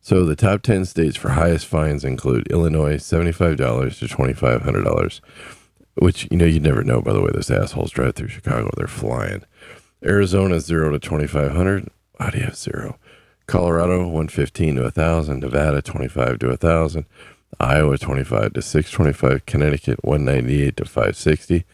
So 0.00 0.24
the 0.24 0.36
top 0.36 0.62
10 0.62 0.84
states 0.84 1.16
for 1.16 1.30
highest 1.30 1.66
fines 1.66 2.04
include 2.04 2.46
Illinois, 2.46 2.98
$75 2.98 3.56
to 3.98 4.06
$2,500, 4.06 5.20
which, 5.96 6.28
you 6.30 6.36
know, 6.36 6.44
you'd 6.44 6.62
never 6.62 6.84
know, 6.84 7.02
by 7.02 7.12
the 7.12 7.20
way, 7.20 7.30
those 7.34 7.50
assholes 7.50 7.90
drive 7.90 8.14
through 8.14 8.28
Chicago. 8.28 8.70
They're 8.76 8.86
flying. 8.86 9.42
Arizona, 10.04 10.60
0 10.60 10.92
to 10.92 10.98
2,500. 10.98 11.88
How 12.18 12.30
do 12.30 12.38
you 12.38 12.44
have 12.44 12.56
zero? 12.56 12.98
Colorado 13.46 14.00
115 14.00 14.76
to 14.76 14.82
1000, 14.82 15.40
Nevada 15.40 15.80
25 15.80 16.38
to 16.40 16.48
1000, 16.48 17.06
Iowa 17.58 17.96
25 17.96 18.52
to 18.52 18.62
625, 18.62 19.46
Connecticut 19.46 20.04
198 20.04 20.76
to 20.76 20.84
560, 20.84 21.64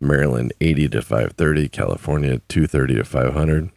Maryland 0.00 0.52
80 0.60 0.88
to 0.90 1.02
530, 1.02 1.68
California 1.68 2.40
230 2.48 2.94
to 2.96 3.04
500, 3.04 3.70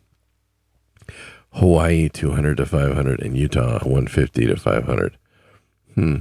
Hawaii 1.54 2.10
200 2.10 2.58
to 2.58 2.66
500, 2.66 3.22
and 3.22 3.38
Utah 3.38 3.80
150 3.80 4.48
to 4.48 4.56
500. 4.58 5.18
Hmm. 5.94 6.18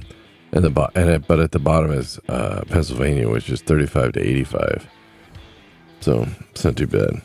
And 0.52 0.64
the 0.64 0.70
bo- 0.70 0.90
and 0.94 1.10
it, 1.10 1.26
but 1.26 1.40
at 1.40 1.50
the 1.50 1.58
bottom 1.58 1.90
is 1.90 2.20
uh, 2.28 2.62
Pennsylvania, 2.68 3.28
which 3.28 3.50
is 3.50 3.60
35 3.60 4.12
to 4.12 4.20
85. 4.20 4.88
So 6.00 6.28
it's 6.50 6.64
not 6.64 6.76
too 6.76 6.86
bad. 6.86 7.22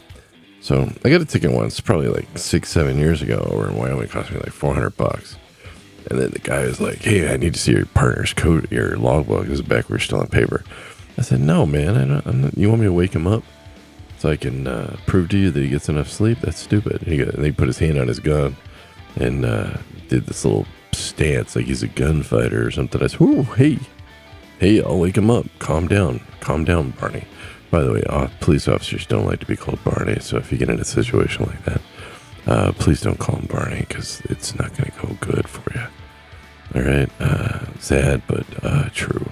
So 0.69 0.87
I 1.03 1.09
got 1.09 1.19
a 1.19 1.25
ticket 1.25 1.49
once, 1.49 1.79
probably 1.79 2.09
like 2.09 2.37
six, 2.37 2.69
seven 2.69 2.99
years 2.99 3.23
ago, 3.23 3.43
over 3.49 3.67
in 3.67 3.75
Wyoming. 3.75 4.03
It 4.03 4.11
cost 4.11 4.29
me 4.29 4.37
like 4.37 4.51
400 4.51 4.95
bucks. 4.95 5.35
And 6.11 6.19
then 6.19 6.29
the 6.29 6.37
guy 6.37 6.61
was 6.61 6.79
like, 6.79 6.99
hey, 6.99 7.33
I 7.33 7.37
need 7.37 7.55
to 7.55 7.59
see 7.59 7.71
your 7.71 7.87
partner's 7.87 8.33
code, 8.33 8.71
your 8.71 8.95
logbook. 8.95 9.47
This 9.47 9.61
is 9.61 9.61
back 9.63 9.89
where 9.89 9.97
still 9.97 10.19
on 10.19 10.27
paper. 10.27 10.63
I 11.17 11.23
said, 11.23 11.39
no, 11.39 11.65
man. 11.65 11.97
I 11.97 12.05
don't, 12.05 12.41
not, 12.41 12.55
you 12.55 12.69
want 12.69 12.81
me 12.81 12.85
to 12.85 12.93
wake 12.93 13.13
him 13.13 13.25
up 13.25 13.43
so 14.19 14.29
I 14.29 14.35
can 14.35 14.67
uh, 14.67 14.95
prove 15.07 15.29
to 15.29 15.39
you 15.39 15.49
that 15.49 15.59
he 15.59 15.69
gets 15.69 15.89
enough 15.89 16.07
sleep? 16.07 16.37
That's 16.41 16.59
stupid. 16.59 17.01
And 17.01 17.11
he, 17.11 17.17
got, 17.17 17.33
and 17.33 17.43
he 17.43 17.51
put 17.51 17.65
his 17.65 17.79
hand 17.79 17.97
on 17.97 18.07
his 18.07 18.19
gun 18.19 18.55
and 19.15 19.45
uh, 19.45 19.77
did 20.07 20.27
this 20.27 20.45
little 20.45 20.67
stance 20.91 21.55
like 21.55 21.65
he's 21.65 21.81
a 21.81 21.87
gunfighter 21.87 22.63
or 22.63 22.69
something. 22.69 23.01
I 23.01 23.07
said, 23.07 23.21
oh, 23.21 23.41
hey, 23.41 23.79
hey, 24.59 24.83
I'll 24.83 24.99
wake 24.99 25.17
him 25.17 25.31
up. 25.31 25.47
Calm 25.57 25.87
down. 25.87 26.21
Calm 26.41 26.63
down, 26.63 26.91
Barney. 26.91 27.25
By 27.71 27.81
the 27.83 27.93
way, 27.93 28.03
uh, 28.09 28.27
police 28.39 28.67
officers 28.67 29.05
don't 29.05 29.25
like 29.25 29.39
to 29.41 29.45
be 29.45 29.55
called 29.55 29.83
Barney, 29.83 30.19
so 30.19 30.37
if 30.37 30.51
you 30.51 30.57
get 30.57 30.69
in 30.69 30.79
a 30.79 30.85
situation 30.85 31.45
like 31.45 31.63
that, 31.65 31.81
uh, 32.47 32.71
please 32.73 33.01
don't 33.01 33.19
call 33.19 33.35
him 33.35 33.45
Barney 33.45 33.85
because 33.87 34.21
it's 34.21 34.57
not 34.57 34.75
going 34.75 34.91
to 34.91 35.07
go 35.07 35.17
good 35.19 35.47
for 35.47 35.71
you. 35.73 35.85
All 36.75 36.81
right, 36.81 37.09
uh, 37.19 37.65
sad 37.79 38.23
but 38.27 38.45
uh, 38.63 38.89
true. 38.93 39.29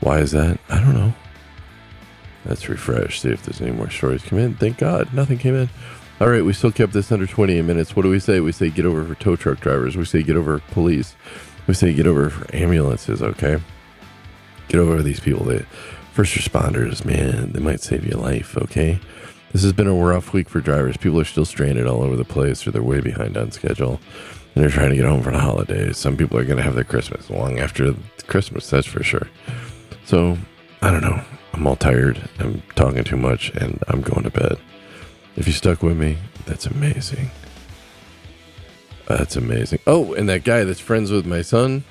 Why 0.00 0.20
is 0.20 0.30
that? 0.32 0.58
I 0.70 0.80
don't 0.80 0.94
know. 0.94 1.12
Let's 2.46 2.68
refresh, 2.68 3.20
see 3.20 3.30
if 3.30 3.42
there's 3.42 3.60
any 3.60 3.72
more 3.72 3.90
stories 3.90 4.22
come 4.22 4.38
in. 4.38 4.54
Thank 4.54 4.78
God, 4.78 5.12
nothing 5.12 5.38
came 5.38 5.54
in. 5.54 5.68
All 6.20 6.28
right, 6.28 6.44
we 6.44 6.52
still 6.52 6.72
kept 6.72 6.92
this 6.92 7.12
under 7.12 7.26
20 7.26 7.60
minutes. 7.62 7.94
What 7.94 8.02
do 8.02 8.10
we 8.10 8.18
say? 8.20 8.40
We 8.40 8.52
say 8.52 8.70
get 8.70 8.86
over 8.86 9.04
for 9.04 9.14
tow 9.14 9.36
truck 9.36 9.60
drivers. 9.60 9.96
We 9.96 10.04
say 10.04 10.22
get 10.22 10.36
over 10.36 10.60
police. 10.70 11.14
We 11.66 11.74
say 11.74 11.92
get 11.92 12.06
over 12.06 12.30
for 12.30 12.56
ambulances, 12.56 13.22
okay? 13.22 13.60
Get 14.68 14.80
over 14.80 15.02
these 15.02 15.20
people 15.20 15.44
that 15.46 15.66
First 16.18 16.34
responders, 16.34 17.04
man, 17.04 17.52
they 17.52 17.60
might 17.60 17.80
save 17.80 18.04
your 18.04 18.18
life, 18.18 18.58
okay? 18.58 18.98
This 19.52 19.62
has 19.62 19.72
been 19.72 19.86
a 19.86 19.94
rough 19.94 20.32
week 20.32 20.48
for 20.48 20.60
drivers. 20.60 20.96
People 20.96 21.20
are 21.20 21.24
still 21.24 21.44
stranded 21.44 21.86
all 21.86 22.02
over 22.02 22.16
the 22.16 22.24
place 22.24 22.66
or 22.66 22.72
they're 22.72 22.82
way 22.82 23.00
behind 23.00 23.36
on 23.36 23.52
schedule 23.52 24.00
and 24.52 24.64
they're 24.64 24.68
trying 24.68 24.90
to 24.90 24.96
get 24.96 25.04
home 25.04 25.22
for 25.22 25.30
the 25.30 25.38
holidays. 25.38 25.96
Some 25.96 26.16
people 26.16 26.36
are 26.36 26.44
going 26.44 26.56
to 26.56 26.62
have 26.64 26.74
their 26.74 26.82
Christmas 26.82 27.30
long 27.30 27.60
after 27.60 27.94
Christmas, 28.26 28.68
that's 28.68 28.88
for 28.88 29.04
sure. 29.04 29.28
So, 30.06 30.36
I 30.82 30.90
don't 30.90 31.02
know. 31.02 31.22
I'm 31.52 31.64
all 31.68 31.76
tired. 31.76 32.20
I'm 32.40 32.64
talking 32.74 33.04
too 33.04 33.16
much 33.16 33.50
and 33.50 33.80
I'm 33.86 34.00
going 34.00 34.24
to 34.24 34.30
bed. 34.30 34.58
If 35.36 35.46
you 35.46 35.52
stuck 35.52 35.84
with 35.84 35.96
me, 35.96 36.18
that's 36.46 36.66
amazing. 36.66 37.30
That's 39.06 39.36
amazing. 39.36 39.78
Oh, 39.86 40.14
and 40.14 40.28
that 40.28 40.42
guy 40.42 40.64
that's 40.64 40.80
friends 40.80 41.12
with 41.12 41.26
my 41.26 41.42
son 41.42 41.84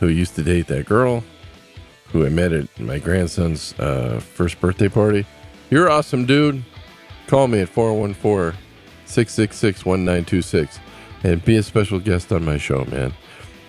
who 0.00 0.08
used 0.08 0.34
to 0.34 0.42
date 0.42 0.66
that 0.66 0.86
girl 0.86 1.22
who 2.12 2.26
I 2.26 2.28
met 2.28 2.52
at 2.52 2.80
my 2.80 2.98
grandson's 2.98 3.78
uh, 3.78 4.20
first 4.20 4.60
birthday 4.60 4.88
party. 4.88 5.26
You're 5.70 5.90
awesome, 5.90 6.26
dude. 6.26 6.64
Call 7.26 7.46
me 7.48 7.60
at 7.60 7.68
414 7.68 8.58
666 9.04 9.84
1926 9.84 10.80
and 11.22 11.44
be 11.44 11.56
a 11.56 11.62
special 11.62 12.00
guest 12.00 12.32
on 12.32 12.44
my 12.44 12.58
show, 12.58 12.84
man. 12.86 13.12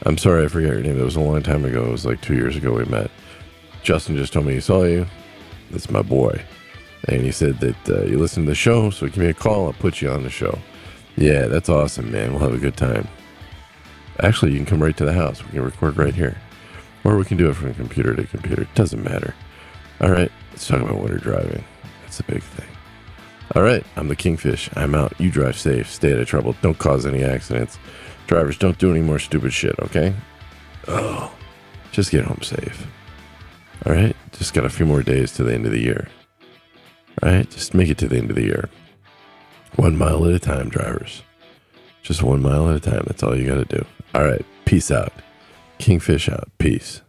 I'm 0.04 0.18
sorry, 0.18 0.46
I 0.46 0.48
forget 0.48 0.72
your 0.72 0.82
name. 0.82 1.00
It 1.00 1.04
was 1.04 1.16
a 1.16 1.20
long 1.20 1.44
time 1.44 1.64
ago. 1.66 1.86
It 1.86 1.92
was 1.92 2.06
like 2.06 2.22
two 2.22 2.36
years 2.36 2.56
ago 2.56 2.74
we 2.74 2.86
met. 2.86 3.12
Justin 3.84 4.18
just 4.18 4.34
told 4.34 4.46
me 4.46 4.54
he 4.54 4.62
saw 4.62 4.84
you. 4.84 5.06
That's 5.70 5.90
my 5.90 6.02
boy. 6.02 6.44
And 7.08 7.22
he 7.22 7.32
said 7.32 7.60
that 7.60 7.90
uh, 7.90 8.04
you 8.04 8.18
listen 8.18 8.44
to 8.44 8.50
the 8.50 8.56
show, 8.56 8.90
so 8.90 9.08
give 9.08 9.18
me 9.18 9.28
a 9.28 9.34
call. 9.34 9.68
I'll 9.68 9.74
put 9.74 10.02
you 10.02 10.10
on 10.10 10.24
the 10.24 10.30
show. 10.30 10.58
Yeah, 11.18 11.48
that's 11.48 11.70
awesome, 11.70 12.12
man. 12.12 12.32
We'll 12.32 12.42
have 12.42 12.54
a 12.54 12.60
good 12.60 12.78
time. 12.78 13.08
Actually, 14.20 14.52
you 14.52 14.58
can 14.58 14.66
come 14.66 14.84
right 14.84 14.96
to 14.98 15.06
the 15.06 15.14
house. 15.14 15.44
We 15.44 15.52
can 15.52 15.64
record 15.64 15.98
right 15.98 16.14
here. 16.14 16.38
Or 17.04 17.18
we 17.18 17.26
can 17.26 17.38
do 17.38 17.50
it 17.50 17.56
from 17.56 17.74
computer 17.74 18.16
to 18.16 18.24
computer. 18.26 18.64
It 18.64 18.76
doesn't 18.76 19.04
matter. 19.04 19.34
All 20.02 20.12
right, 20.12 20.32
let's 20.52 20.68
talk 20.68 20.82
about 20.82 21.00
winter 21.00 21.18
driving. 21.18 21.64
That's 22.04 22.20
a 22.20 22.24
big 22.24 22.44
thing. 22.44 22.68
All 23.56 23.64
right, 23.64 23.86
I'm 23.96 24.08
the 24.08 24.16
Kingfish. 24.16 24.70
I'm 24.78 24.96
out. 24.96 25.20
You 25.20 25.30
drive 25.30 25.58
safe. 25.58 25.92
Stay 25.92 26.14
out 26.14 26.20
of 26.20 26.28
trouble. 26.28 26.56
Don't 26.62 26.78
cause 26.78 27.06
any 27.06 27.24
accidents. 27.24 27.78
Drivers, 28.28 28.58
don't 28.58 28.78
do 28.78 28.92
any 28.92 29.02
more 29.02 29.20
stupid 29.20 29.52
shit, 29.52 29.76
okay? 29.80 30.14
Oh, 30.88 31.34
just 31.92 32.12
get 32.12 32.24
home 32.24 32.42
safe. 32.42 32.88
All 33.86 33.94
right, 33.94 34.16
just 34.32 34.54
got 34.54 34.66
a 34.66 34.70
few 34.70 34.86
more 34.86 35.04
days 35.04 35.34
to 35.34 35.44
the 35.44 35.54
end 35.54 35.66
of 35.66 35.72
the 35.72 35.82
year. 35.82 36.08
All 37.22 37.30
right, 37.30 37.50
just 37.50 37.74
make 37.74 37.90
it 37.90 37.98
to 37.98 38.08
the 38.08 38.18
end 38.18 38.30
of 38.30 38.36
the 38.36 38.46
year. 38.46 38.70
One 39.76 39.98
mile 39.98 40.26
at 40.26 40.34
a 40.34 40.40
time, 40.40 40.70
drivers. 40.70 41.24
Just 42.04 42.24
one 42.24 42.42
mile 42.42 42.70
at 42.70 42.76
a 42.76 42.80
time. 42.80 43.04
That's 43.06 43.24
all 43.24 43.38
you 43.38 43.48
got 43.48 43.68
to 43.68 43.78
do. 43.78 43.86
All 44.16 44.24
right, 44.24 44.46
peace 44.66 44.92
out. 44.92 45.14
Kingfish 45.82 46.30
out. 46.30 46.50
Peace. 46.60 47.02